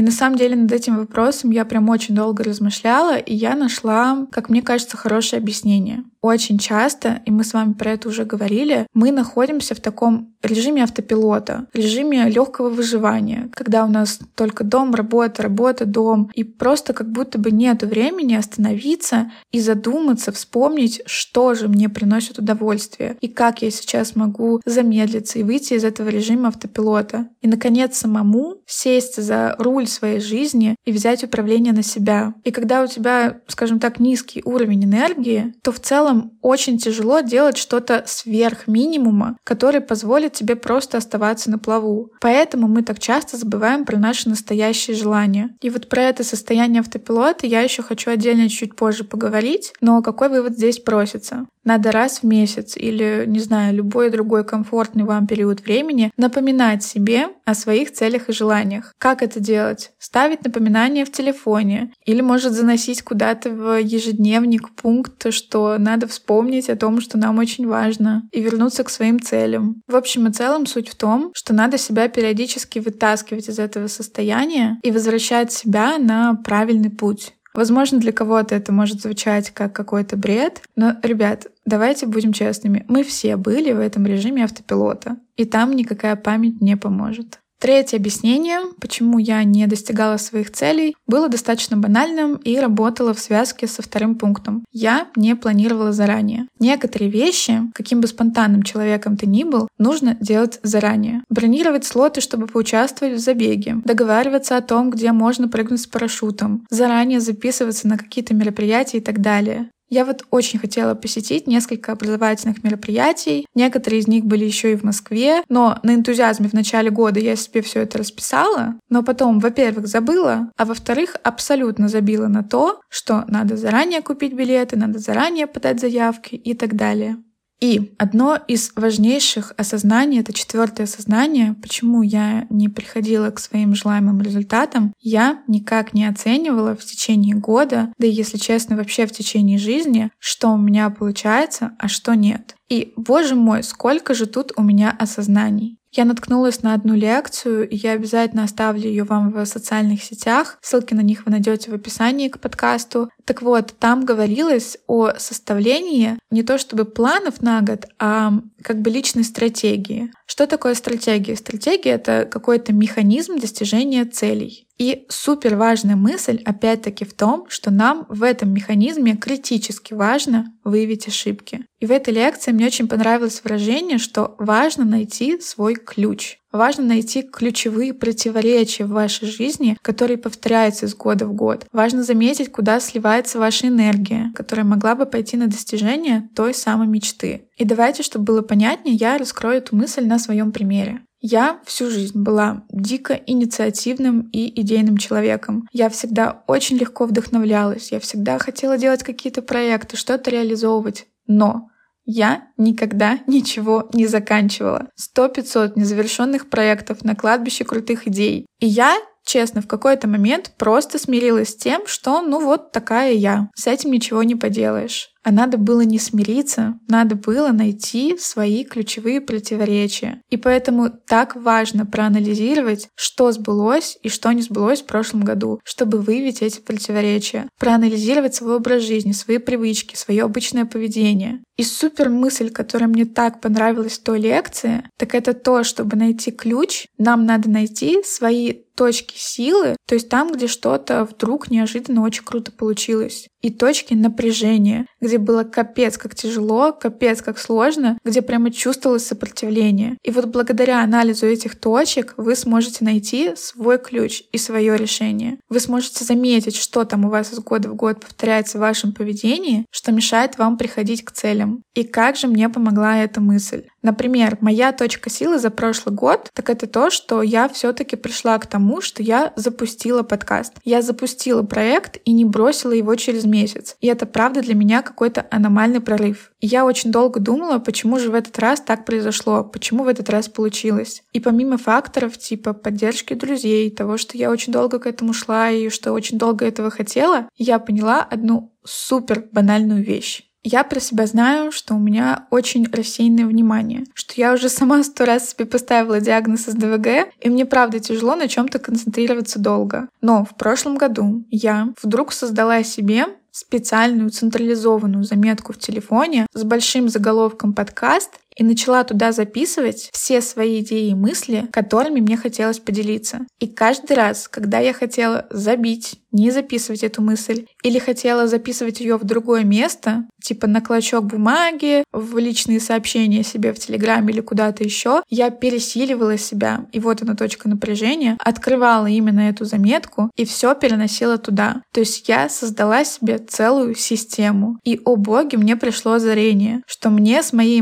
И 0.00 0.02
на 0.02 0.12
самом 0.12 0.38
деле 0.38 0.56
над 0.56 0.72
этим 0.72 0.96
вопросом 0.96 1.50
я 1.50 1.66
прям 1.66 1.90
очень 1.90 2.14
долго 2.14 2.42
размышляла, 2.42 3.18
и 3.18 3.34
я 3.34 3.54
нашла, 3.54 4.26
как 4.32 4.48
мне 4.48 4.62
кажется, 4.62 4.96
хорошее 4.96 5.40
объяснение. 5.40 6.04
Очень 6.22 6.58
часто, 6.58 7.20
и 7.26 7.30
мы 7.30 7.44
с 7.44 7.52
вами 7.52 7.74
про 7.74 7.92
это 7.92 8.08
уже 8.08 8.24
говорили, 8.24 8.86
мы 8.94 9.10
находимся 9.10 9.74
в 9.74 9.80
таком 9.80 10.34
режиме 10.42 10.84
автопилота, 10.84 11.66
режиме 11.72 12.28
легкого 12.28 12.68
выживания, 12.68 13.50
когда 13.54 13.84
у 13.84 13.88
нас 13.88 14.20
только 14.34 14.64
дом, 14.64 14.94
работа, 14.94 15.42
работа, 15.42 15.86
дом, 15.86 16.30
и 16.34 16.44
просто 16.44 16.92
как 16.92 17.10
будто 17.10 17.38
бы 17.38 17.50
нет 17.50 17.82
времени 17.82 18.34
остановиться 18.34 19.32
и 19.50 19.60
задуматься, 19.60 20.30
вспомнить, 20.32 21.02
что 21.06 21.54
же 21.54 21.68
мне 21.68 21.88
приносит 21.88 22.38
удовольствие, 22.38 23.16
и 23.20 23.28
как 23.28 23.62
я 23.62 23.70
сейчас 23.70 24.14
могу 24.14 24.60
замедлиться 24.66 25.38
и 25.38 25.42
выйти 25.42 25.74
из 25.74 25.84
этого 25.84 26.08
режима 26.08 26.48
автопилота. 26.48 27.28
И, 27.40 27.48
наконец, 27.48 27.96
самому 27.96 28.56
сесть 28.66 29.22
за 29.22 29.56
руль 29.58 29.88
своей 29.90 30.20
жизни 30.20 30.76
и 30.84 30.92
взять 30.92 31.24
управление 31.24 31.72
на 31.72 31.82
себя. 31.82 32.34
И 32.44 32.50
когда 32.50 32.82
у 32.82 32.86
тебя, 32.86 33.40
скажем 33.46 33.80
так, 33.80 34.00
низкий 34.00 34.42
уровень 34.44 34.84
энергии, 34.84 35.54
то 35.62 35.72
в 35.72 35.80
целом 35.80 36.38
очень 36.40 36.78
тяжело 36.78 37.20
делать 37.20 37.56
что-то 37.56 38.04
сверх 38.06 38.66
минимума, 38.66 39.36
который 39.44 39.80
позволит 39.80 40.32
тебе 40.32 40.56
просто 40.56 40.98
оставаться 40.98 41.50
на 41.50 41.58
плаву. 41.58 42.12
Поэтому 42.20 42.68
мы 42.68 42.82
так 42.82 42.98
часто 42.98 43.36
забываем 43.36 43.84
про 43.84 43.98
наши 43.98 44.28
настоящие 44.28 44.96
желания. 44.96 45.56
И 45.60 45.70
вот 45.70 45.88
про 45.88 46.02
это 46.02 46.24
состояние 46.24 46.80
автопилота 46.80 47.46
я 47.46 47.60
еще 47.60 47.82
хочу 47.82 48.10
отдельно 48.10 48.48
чуть 48.48 48.76
позже 48.76 49.04
поговорить, 49.04 49.72
но 49.80 50.02
какой 50.02 50.28
вывод 50.28 50.54
здесь 50.54 50.78
просится? 50.78 51.46
Надо 51.64 51.92
раз 51.92 52.20
в 52.20 52.26
месяц 52.26 52.76
или, 52.76 53.24
не 53.26 53.38
знаю, 53.38 53.74
любой 53.74 54.10
другой 54.10 54.44
комфортный 54.44 55.04
вам 55.04 55.26
период 55.26 55.60
времени 55.60 56.10
напоминать 56.16 56.82
себе 56.82 57.28
о 57.44 57.54
своих 57.54 57.92
целях 57.92 58.28
и 58.28 58.32
желаниях. 58.32 58.94
Как 58.98 59.22
это 59.22 59.40
делать? 59.40 59.90
Ставить 59.98 60.44
напоминание 60.44 61.04
в 61.04 61.12
телефоне 61.12 61.92
или, 62.06 62.22
может, 62.22 62.52
заносить 62.52 63.02
куда-то 63.02 63.50
в 63.50 63.78
ежедневник 63.80 64.70
пункт, 64.70 65.32
что 65.32 65.76
надо 65.78 66.06
вспомнить 66.08 66.70
о 66.70 66.76
том, 66.76 67.00
что 67.00 67.18
нам 67.18 67.38
очень 67.38 67.66
важно, 67.66 68.28
и 68.32 68.40
вернуться 68.40 68.84
к 68.84 68.90
своим 68.90 69.20
целям. 69.20 69.82
В 69.86 69.96
общем 69.96 70.28
и 70.28 70.32
целом 70.32 70.66
суть 70.66 70.88
в 70.88 70.94
том, 70.94 71.30
что 71.34 71.52
надо 71.52 71.78
себя 71.78 72.08
периодически 72.08 72.78
вытаскивать 72.78 73.48
из 73.48 73.58
этого 73.58 73.86
состояния 73.86 74.78
и 74.82 74.90
возвращать 74.90 75.52
себя 75.52 75.98
на 75.98 76.34
правильный 76.34 76.90
путь. 76.90 77.34
Возможно, 77.54 77.98
для 77.98 78.12
кого-то 78.12 78.54
это 78.54 78.72
может 78.72 79.02
звучать 79.02 79.50
как 79.50 79.72
какой-то 79.72 80.16
бред, 80.16 80.62
но, 80.76 80.96
ребят, 81.02 81.46
давайте 81.64 82.06
будем 82.06 82.32
честными, 82.32 82.84
мы 82.88 83.02
все 83.02 83.36
были 83.36 83.72
в 83.72 83.80
этом 83.80 84.06
режиме 84.06 84.44
автопилота, 84.44 85.16
и 85.36 85.44
там 85.44 85.74
никакая 85.74 86.16
память 86.16 86.60
не 86.60 86.76
поможет. 86.76 87.40
Третье 87.60 87.98
объяснение, 87.98 88.60
почему 88.80 89.18
я 89.18 89.44
не 89.44 89.66
достигала 89.66 90.16
своих 90.16 90.50
целей, 90.50 90.96
было 91.06 91.28
достаточно 91.28 91.76
банальным 91.76 92.36
и 92.36 92.56
работало 92.58 93.12
в 93.12 93.20
связке 93.20 93.66
со 93.66 93.82
вторым 93.82 94.14
пунктом. 94.14 94.64
Я 94.72 95.08
не 95.14 95.36
планировала 95.36 95.92
заранее. 95.92 96.46
Некоторые 96.58 97.10
вещи, 97.10 97.60
каким 97.74 98.00
бы 98.00 98.06
спонтанным 98.06 98.62
человеком 98.62 99.18
ты 99.18 99.26
ни 99.26 99.44
был, 99.44 99.68
нужно 99.76 100.16
делать 100.20 100.58
заранее. 100.62 101.22
Бронировать 101.28 101.84
слоты, 101.84 102.22
чтобы 102.22 102.46
поучаствовать 102.46 103.16
в 103.16 103.18
забеге. 103.18 103.76
Договариваться 103.84 104.56
о 104.56 104.62
том, 104.62 104.88
где 104.88 105.12
можно 105.12 105.46
прыгнуть 105.46 105.82
с 105.82 105.86
парашютом. 105.86 106.64
Заранее 106.70 107.20
записываться 107.20 107.86
на 107.88 107.98
какие-то 107.98 108.34
мероприятия 108.34 108.98
и 108.98 109.02
так 109.02 109.20
далее. 109.20 109.68
Я 109.90 110.04
вот 110.04 110.24
очень 110.30 110.60
хотела 110.60 110.94
посетить 110.94 111.48
несколько 111.48 111.92
образовательных 111.92 112.62
мероприятий. 112.62 113.46
Некоторые 113.54 114.00
из 114.00 114.06
них 114.06 114.24
были 114.24 114.44
еще 114.44 114.72
и 114.72 114.76
в 114.76 114.84
Москве, 114.84 115.42
но 115.48 115.78
на 115.82 115.94
энтузиазме 115.94 116.48
в 116.48 116.52
начале 116.52 116.90
года 116.90 117.18
я 117.18 117.34
себе 117.34 117.60
все 117.60 117.80
это 117.80 117.98
расписала, 117.98 118.76
но 118.88 119.02
потом, 119.02 119.40
во-первых, 119.40 119.88
забыла, 119.88 120.50
а 120.56 120.64
во-вторых, 120.64 121.16
абсолютно 121.24 121.88
забила 121.88 122.28
на 122.28 122.44
то, 122.44 122.80
что 122.88 123.24
надо 123.26 123.56
заранее 123.56 124.00
купить 124.00 124.32
билеты, 124.32 124.76
надо 124.76 125.00
заранее 125.00 125.48
подать 125.48 125.80
заявки 125.80 126.36
и 126.36 126.54
так 126.54 126.76
далее. 126.76 127.16
И 127.60 127.92
одно 127.98 128.38
из 128.48 128.72
важнейших 128.74 129.52
осознаний, 129.56 130.20
это 130.20 130.32
четвертое 130.32 130.84
осознание, 130.84 131.54
почему 131.60 132.02
я 132.02 132.46
не 132.48 132.68
приходила 132.68 133.30
к 133.30 133.38
своим 133.38 133.74
желаемым 133.74 134.22
результатам, 134.22 134.94
я 134.98 135.42
никак 135.46 135.92
не 135.92 136.06
оценивала 136.06 136.74
в 136.74 136.84
течение 136.84 137.36
года, 137.36 137.92
да 137.98 138.06
и 138.06 138.10
если 138.10 138.38
честно, 138.38 138.76
вообще 138.76 139.06
в 139.06 139.12
течение 139.12 139.58
жизни, 139.58 140.10
что 140.18 140.48
у 140.48 140.56
меня 140.56 140.88
получается, 140.88 141.72
а 141.78 141.88
что 141.88 142.14
нет. 142.14 142.54
И, 142.70 142.94
боже 142.96 143.34
мой, 143.34 143.62
сколько 143.62 144.14
же 144.14 144.26
тут 144.26 144.52
у 144.56 144.62
меня 144.62 144.94
осознаний. 144.98 145.79
Я 145.92 146.04
наткнулась 146.04 146.62
на 146.62 146.74
одну 146.74 146.94
лекцию, 146.94 147.68
и 147.68 147.76
я 147.76 147.92
обязательно 147.92 148.44
оставлю 148.44 148.82
ее 148.82 149.02
вам 149.02 149.32
в 149.32 149.44
социальных 149.44 150.04
сетях. 150.04 150.58
Ссылки 150.60 150.94
на 150.94 151.00
них 151.00 151.26
вы 151.26 151.32
найдете 151.32 151.70
в 151.70 151.74
описании 151.74 152.28
к 152.28 152.38
подкасту. 152.38 153.10
Так 153.24 153.42
вот, 153.42 153.74
там 153.78 154.04
говорилось 154.04 154.78
о 154.86 155.14
составлении 155.18 156.18
не 156.30 156.44
то 156.44 156.58
чтобы 156.58 156.84
планов 156.84 157.42
на 157.42 157.60
год, 157.62 157.86
а 157.98 158.32
как 158.62 158.80
бы 158.80 158.90
личной 158.90 159.24
стратегии. 159.24 160.12
Что 160.26 160.46
такое 160.46 160.74
стратегия? 160.74 161.36
Стратегия— 161.36 161.90
это 161.92 162.28
какой-то 162.30 162.72
механизм 162.72 163.38
достижения 163.38 164.04
целей. 164.04 164.66
И 164.78 165.04
супер 165.08 165.56
важная 165.56 165.96
мысль, 165.96 166.40
опять-таки, 166.44 167.04
в 167.04 167.12
том, 167.12 167.46
что 167.48 167.70
нам 167.70 168.06
в 168.08 168.22
этом 168.22 168.52
механизме 168.52 169.16
критически 169.16 169.92
важно 169.92 170.46
выявить 170.64 171.06
ошибки. 171.06 171.66
И 171.80 171.86
в 171.86 171.90
этой 171.90 172.14
лекции 172.14 172.52
мне 172.52 172.66
очень 172.66 172.88
понравилось 172.88 173.42
выражение, 173.44 173.98
что 173.98 174.34
важно 174.38 174.84
найти 174.84 175.38
свой 175.40 175.74
ключ. 175.74 176.39
Важно 176.52 176.84
найти 176.84 177.22
ключевые 177.22 177.94
противоречия 177.94 178.84
в 178.84 178.90
вашей 178.90 179.28
жизни, 179.28 179.76
которые 179.82 180.18
повторяются 180.18 180.86
из 180.86 180.94
года 180.94 181.26
в 181.26 181.32
год. 181.32 181.66
Важно 181.72 182.02
заметить, 182.02 182.50
куда 182.50 182.80
сливается 182.80 183.38
ваша 183.38 183.68
энергия, 183.68 184.32
которая 184.34 184.66
могла 184.66 184.94
бы 184.94 185.06
пойти 185.06 185.36
на 185.36 185.46
достижение 185.46 186.28
той 186.34 186.52
самой 186.54 186.88
мечты. 186.88 187.48
И 187.56 187.64
давайте, 187.64 188.02
чтобы 188.02 188.24
было 188.24 188.42
понятнее, 188.42 188.96
я 188.96 189.16
раскрою 189.16 189.58
эту 189.58 189.76
мысль 189.76 190.04
на 190.06 190.18
своем 190.18 190.50
примере. 190.50 191.02
Я 191.20 191.60
всю 191.66 191.90
жизнь 191.90 192.18
была 192.18 192.64
дико 192.70 193.12
инициативным 193.26 194.30
и 194.32 194.60
идейным 194.60 194.96
человеком. 194.96 195.68
Я 195.70 195.90
всегда 195.90 196.42
очень 196.46 196.78
легко 196.78 197.04
вдохновлялась, 197.04 197.92
я 197.92 198.00
всегда 198.00 198.38
хотела 198.38 198.78
делать 198.78 199.02
какие-то 199.02 199.42
проекты, 199.42 199.98
что-то 199.98 200.30
реализовывать. 200.30 201.06
Но 201.26 201.69
я 202.04 202.48
никогда 202.56 203.20
ничего 203.26 203.88
не 203.92 204.06
заканчивала. 204.06 204.88
Сто 204.96 205.28
пятьсот 205.28 205.76
незавершенных 205.76 206.50
проектов 206.50 207.04
на 207.04 207.14
кладбище 207.14 207.64
крутых 207.64 208.06
идей. 208.08 208.46
И 208.58 208.66
я 208.66 208.96
честно, 209.24 209.62
в 209.62 209.68
какой-то 209.68 210.08
момент 210.08 210.52
просто 210.58 210.98
смирилась 210.98 211.50
с 211.50 211.56
тем, 211.56 211.86
что 211.86 212.20
ну 212.20 212.40
вот 212.44 212.72
такая 212.72 213.12
я. 213.12 213.48
С 213.54 213.66
этим 213.66 213.92
ничего 213.92 214.22
не 214.24 214.34
поделаешь. 214.34 215.10
А 215.22 215.32
надо 215.32 215.58
было 215.58 215.82
не 215.82 215.98
смириться, 215.98 216.78
надо 216.88 217.14
было 217.14 217.48
найти 217.48 218.16
свои 218.18 218.64
ключевые 218.64 219.20
противоречия. 219.20 220.22
И 220.30 220.36
поэтому 220.36 220.88
так 220.88 221.36
важно 221.36 221.84
проанализировать, 221.84 222.88
что 222.94 223.30
сбылось 223.32 223.98
и 224.02 224.08
что 224.08 224.32
не 224.32 224.42
сбылось 224.42 224.80
в 224.80 224.86
прошлом 224.86 225.22
году, 225.22 225.60
чтобы 225.64 225.98
выявить 225.98 226.40
эти 226.40 226.60
противоречия. 226.60 227.48
Проанализировать 227.58 228.34
свой 228.34 228.56
образ 228.56 228.82
жизни, 228.82 229.12
свои 229.12 229.38
привычки, 229.38 229.94
свое 229.94 230.22
обычное 230.22 230.64
поведение. 230.64 231.42
И 231.58 231.62
супер 231.62 232.08
мысль, 232.08 232.48
которая 232.48 232.88
мне 232.88 233.04
так 233.04 233.42
понравилась 233.42 233.98
в 233.98 234.02
той 234.02 234.18
лекции, 234.18 234.84
так 234.96 235.14
это 235.14 235.34
то, 235.34 235.62
чтобы 235.64 235.96
найти 235.96 236.30
ключ, 236.30 236.86
нам 236.96 237.26
надо 237.26 237.50
найти 237.50 238.02
свои 238.02 238.54
точки 238.74 239.14
силы, 239.18 239.76
то 239.86 239.94
есть 239.94 240.08
там, 240.08 240.32
где 240.32 240.46
что-то 240.46 241.04
вдруг 241.04 241.50
неожиданно 241.50 242.02
очень 242.02 242.24
круто 242.24 242.50
получилось. 242.50 243.28
И 243.42 243.50
точки 243.50 243.94
напряжения, 243.94 244.86
где 245.00 245.18
было 245.18 245.44
капец 245.44 245.96
как 245.96 246.14
тяжело, 246.14 246.72
капец 246.72 247.22
как 247.22 247.38
сложно, 247.38 247.98
где 248.04 248.22
прямо 248.22 248.50
чувствовалось 248.50 249.06
сопротивление. 249.06 249.96
И 250.02 250.10
вот 250.10 250.26
благодаря 250.26 250.82
анализу 250.82 251.26
этих 251.26 251.58
точек 251.58 252.14
вы 252.16 252.36
сможете 252.36 252.84
найти 252.84 253.32
свой 253.36 253.78
ключ 253.78 254.22
и 254.32 254.38
свое 254.38 254.76
решение. 254.76 255.38
Вы 255.48 255.60
сможете 255.60 256.04
заметить, 256.04 256.56
что 256.56 256.84
там 256.84 257.04
у 257.04 257.10
вас 257.10 257.32
из 257.32 257.38
года 257.38 257.70
в 257.70 257.76
год 257.76 258.00
повторяется 258.00 258.58
в 258.58 258.60
вашем 258.60 258.92
поведении, 258.92 259.64
что 259.70 259.92
мешает 259.92 260.36
вам 260.36 260.58
приходить 260.58 261.04
к 261.04 261.12
целям. 261.12 261.62
И 261.74 261.84
как 261.84 262.16
же 262.16 262.26
мне 262.26 262.48
помогла 262.48 262.98
эта 262.98 263.20
мысль? 263.20 263.64
Например, 263.82 264.36
моя 264.40 264.72
точка 264.72 265.10
силы 265.10 265.38
за 265.38 265.50
прошлый 265.50 265.94
год, 265.94 266.30
так 266.34 266.50
это 266.50 266.66
то, 266.66 266.90
что 266.90 267.22
я 267.22 267.48
все-таки 267.48 267.96
пришла 267.96 268.38
к 268.38 268.46
тому, 268.46 268.80
что 268.80 269.02
я 269.02 269.32
запустила 269.36 270.02
подкаст. 270.02 270.54
Я 270.64 270.82
запустила 270.82 271.42
проект 271.42 271.98
и 272.04 272.12
не 272.12 272.24
бросила 272.24 272.72
его 272.72 272.94
через 272.94 273.24
месяц. 273.24 273.76
И 273.80 273.86
это 273.86 274.06
правда 274.06 274.42
для 274.42 274.54
меня 274.54 274.82
какой-то 274.82 275.26
аномальный 275.30 275.80
прорыв. 275.80 276.32
И 276.40 276.46
я 276.46 276.64
очень 276.64 276.92
долго 276.92 277.20
думала, 277.20 277.58
почему 277.58 277.98
же 277.98 278.10
в 278.10 278.14
этот 278.14 278.38
раз 278.38 278.60
так 278.60 278.84
произошло, 278.84 279.44
почему 279.44 279.84
в 279.84 279.88
этот 279.88 280.10
раз 280.10 280.28
получилось. 280.28 281.02
И 281.12 281.20
помимо 281.20 281.56
факторов 281.58 282.18
типа 282.18 282.52
поддержки 282.52 283.14
друзей, 283.14 283.70
того, 283.70 283.96
что 283.96 284.16
я 284.16 284.30
очень 284.30 284.52
долго 284.52 284.78
к 284.78 284.86
этому 284.86 285.12
шла 285.12 285.50
и 285.50 285.68
что 285.70 285.92
очень 285.92 286.18
долго 286.18 286.46
этого 286.46 286.70
хотела, 286.70 287.28
я 287.36 287.58
поняла 287.58 288.02
одну 288.02 288.52
супер 288.64 289.24
банальную 289.32 289.82
вещь. 289.84 290.29
Я 290.42 290.64
про 290.64 290.80
себя 290.80 291.06
знаю, 291.06 291.52
что 291.52 291.74
у 291.74 291.78
меня 291.78 292.26
очень 292.30 292.66
рассеянное 292.72 293.26
внимание, 293.26 293.84
что 293.94 294.14
я 294.16 294.32
уже 294.32 294.48
сама 294.48 294.82
сто 294.82 295.04
раз 295.04 295.30
себе 295.30 295.44
поставила 295.44 296.00
диагноз 296.00 296.46
СДВГ, 296.46 297.12
и 297.20 297.28
мне 297.28 297.44
правда 297.44 297.78
тяжело 297.78 298.16
на 298.16 298.26
чем-то 298.26 298.58
концентрироваться 298.58 299.38
долго. 299.38 299.88
Но 300.00 300.24
в 300.24 300.36
прошлом 300.36 300.78
году 300.78 301.24
я 301.30 301.74
вдруг 301.82 302.12
создала 302.12 302.62
себе 302.62 303.06
специальную 303.32 304.10
централизованную 304.10 305.04
заметку 305.04 305.52
в 305.52 305.58
телефоне 305.58 306.26
с 306.32 306.42
большим 306.42 306.88
заголовком 306.88 307.52
подкаст 307.52 308.18
и 308.36 308.44
начала 308.44 308.84
туда 308.84 309.12
записывать 309.12 309.90
все 309.92 310.20
свои 310.20 310.60
идеи 310.60 310.90
и 310.90 310.94
мысли, 310.94 311.48
которыми 311.52 312.00
мне 312.00 312.16
хотелось 312.16 312.58
поделиться. 312.58 313.26
И 313.38 313.46
каждый 313.46 313.96
раз, 313.96 314.28
когда 314.28 314.58
я 314.58 314.72
хотела 314.72 315.26
забить, 315.30 316.00
не 316.12 316.30
записывать 316.30 316.82
эту 316.82 317.02
мысль, 317.02 317.46
или 317.62 317.78
хотела 317.78 318.26
записывать 318.26 318.80
ее 318.80 318.96
в 318.96 319.04
другое 319.04 319.44
место, 319.44 320.06
типа 320.22 320.46
на 320.46 320.60
клочок 320.60 321.04
бумаги, 321.04 321.84
в 321.92 322.18
личные 322.18 322.60
сообщения 322.60 323.22
себе 323.22 323.52
в 323.52 323.58
Телеграме 323.58 324.12
или 324.12 324.20
куда-то 324.20 324.64
еще, 324.64 325.02
я 325.08 325.30
пересиливала 325.30 326.18
себя, 326.18 326.66
и 326.72 326.80
вот 326.80 327.02
она 327.02 327.14
точка 327.14 327.48
напряжения, 327.48 328.16
открывала 328.18 328.86
именно 328.86 329.20
эту 329.20 329.44
заметку 329.44 330.10
и 330.16 330.24
все 330.24 330.54
переносила 330.54 331.18
туда. 331.18 331.62
То 331.72 331.80
есть 331.80 332.08
я 332.08 332.28
создала 332.28 332.84
себе 332.84 333.18
целую 333.18 333.74
систему. 333.74 334.58
И, 334.64 334.80
о 334.84 334.96
боги, 334.96 335.36
мне 335.36 335.56
пришло 335.56 335.92
озарение, 335.92 336.62
что 336.66 336.90
мне 336.90 337.22
с 337.22 337.32
моей 337.32 337.60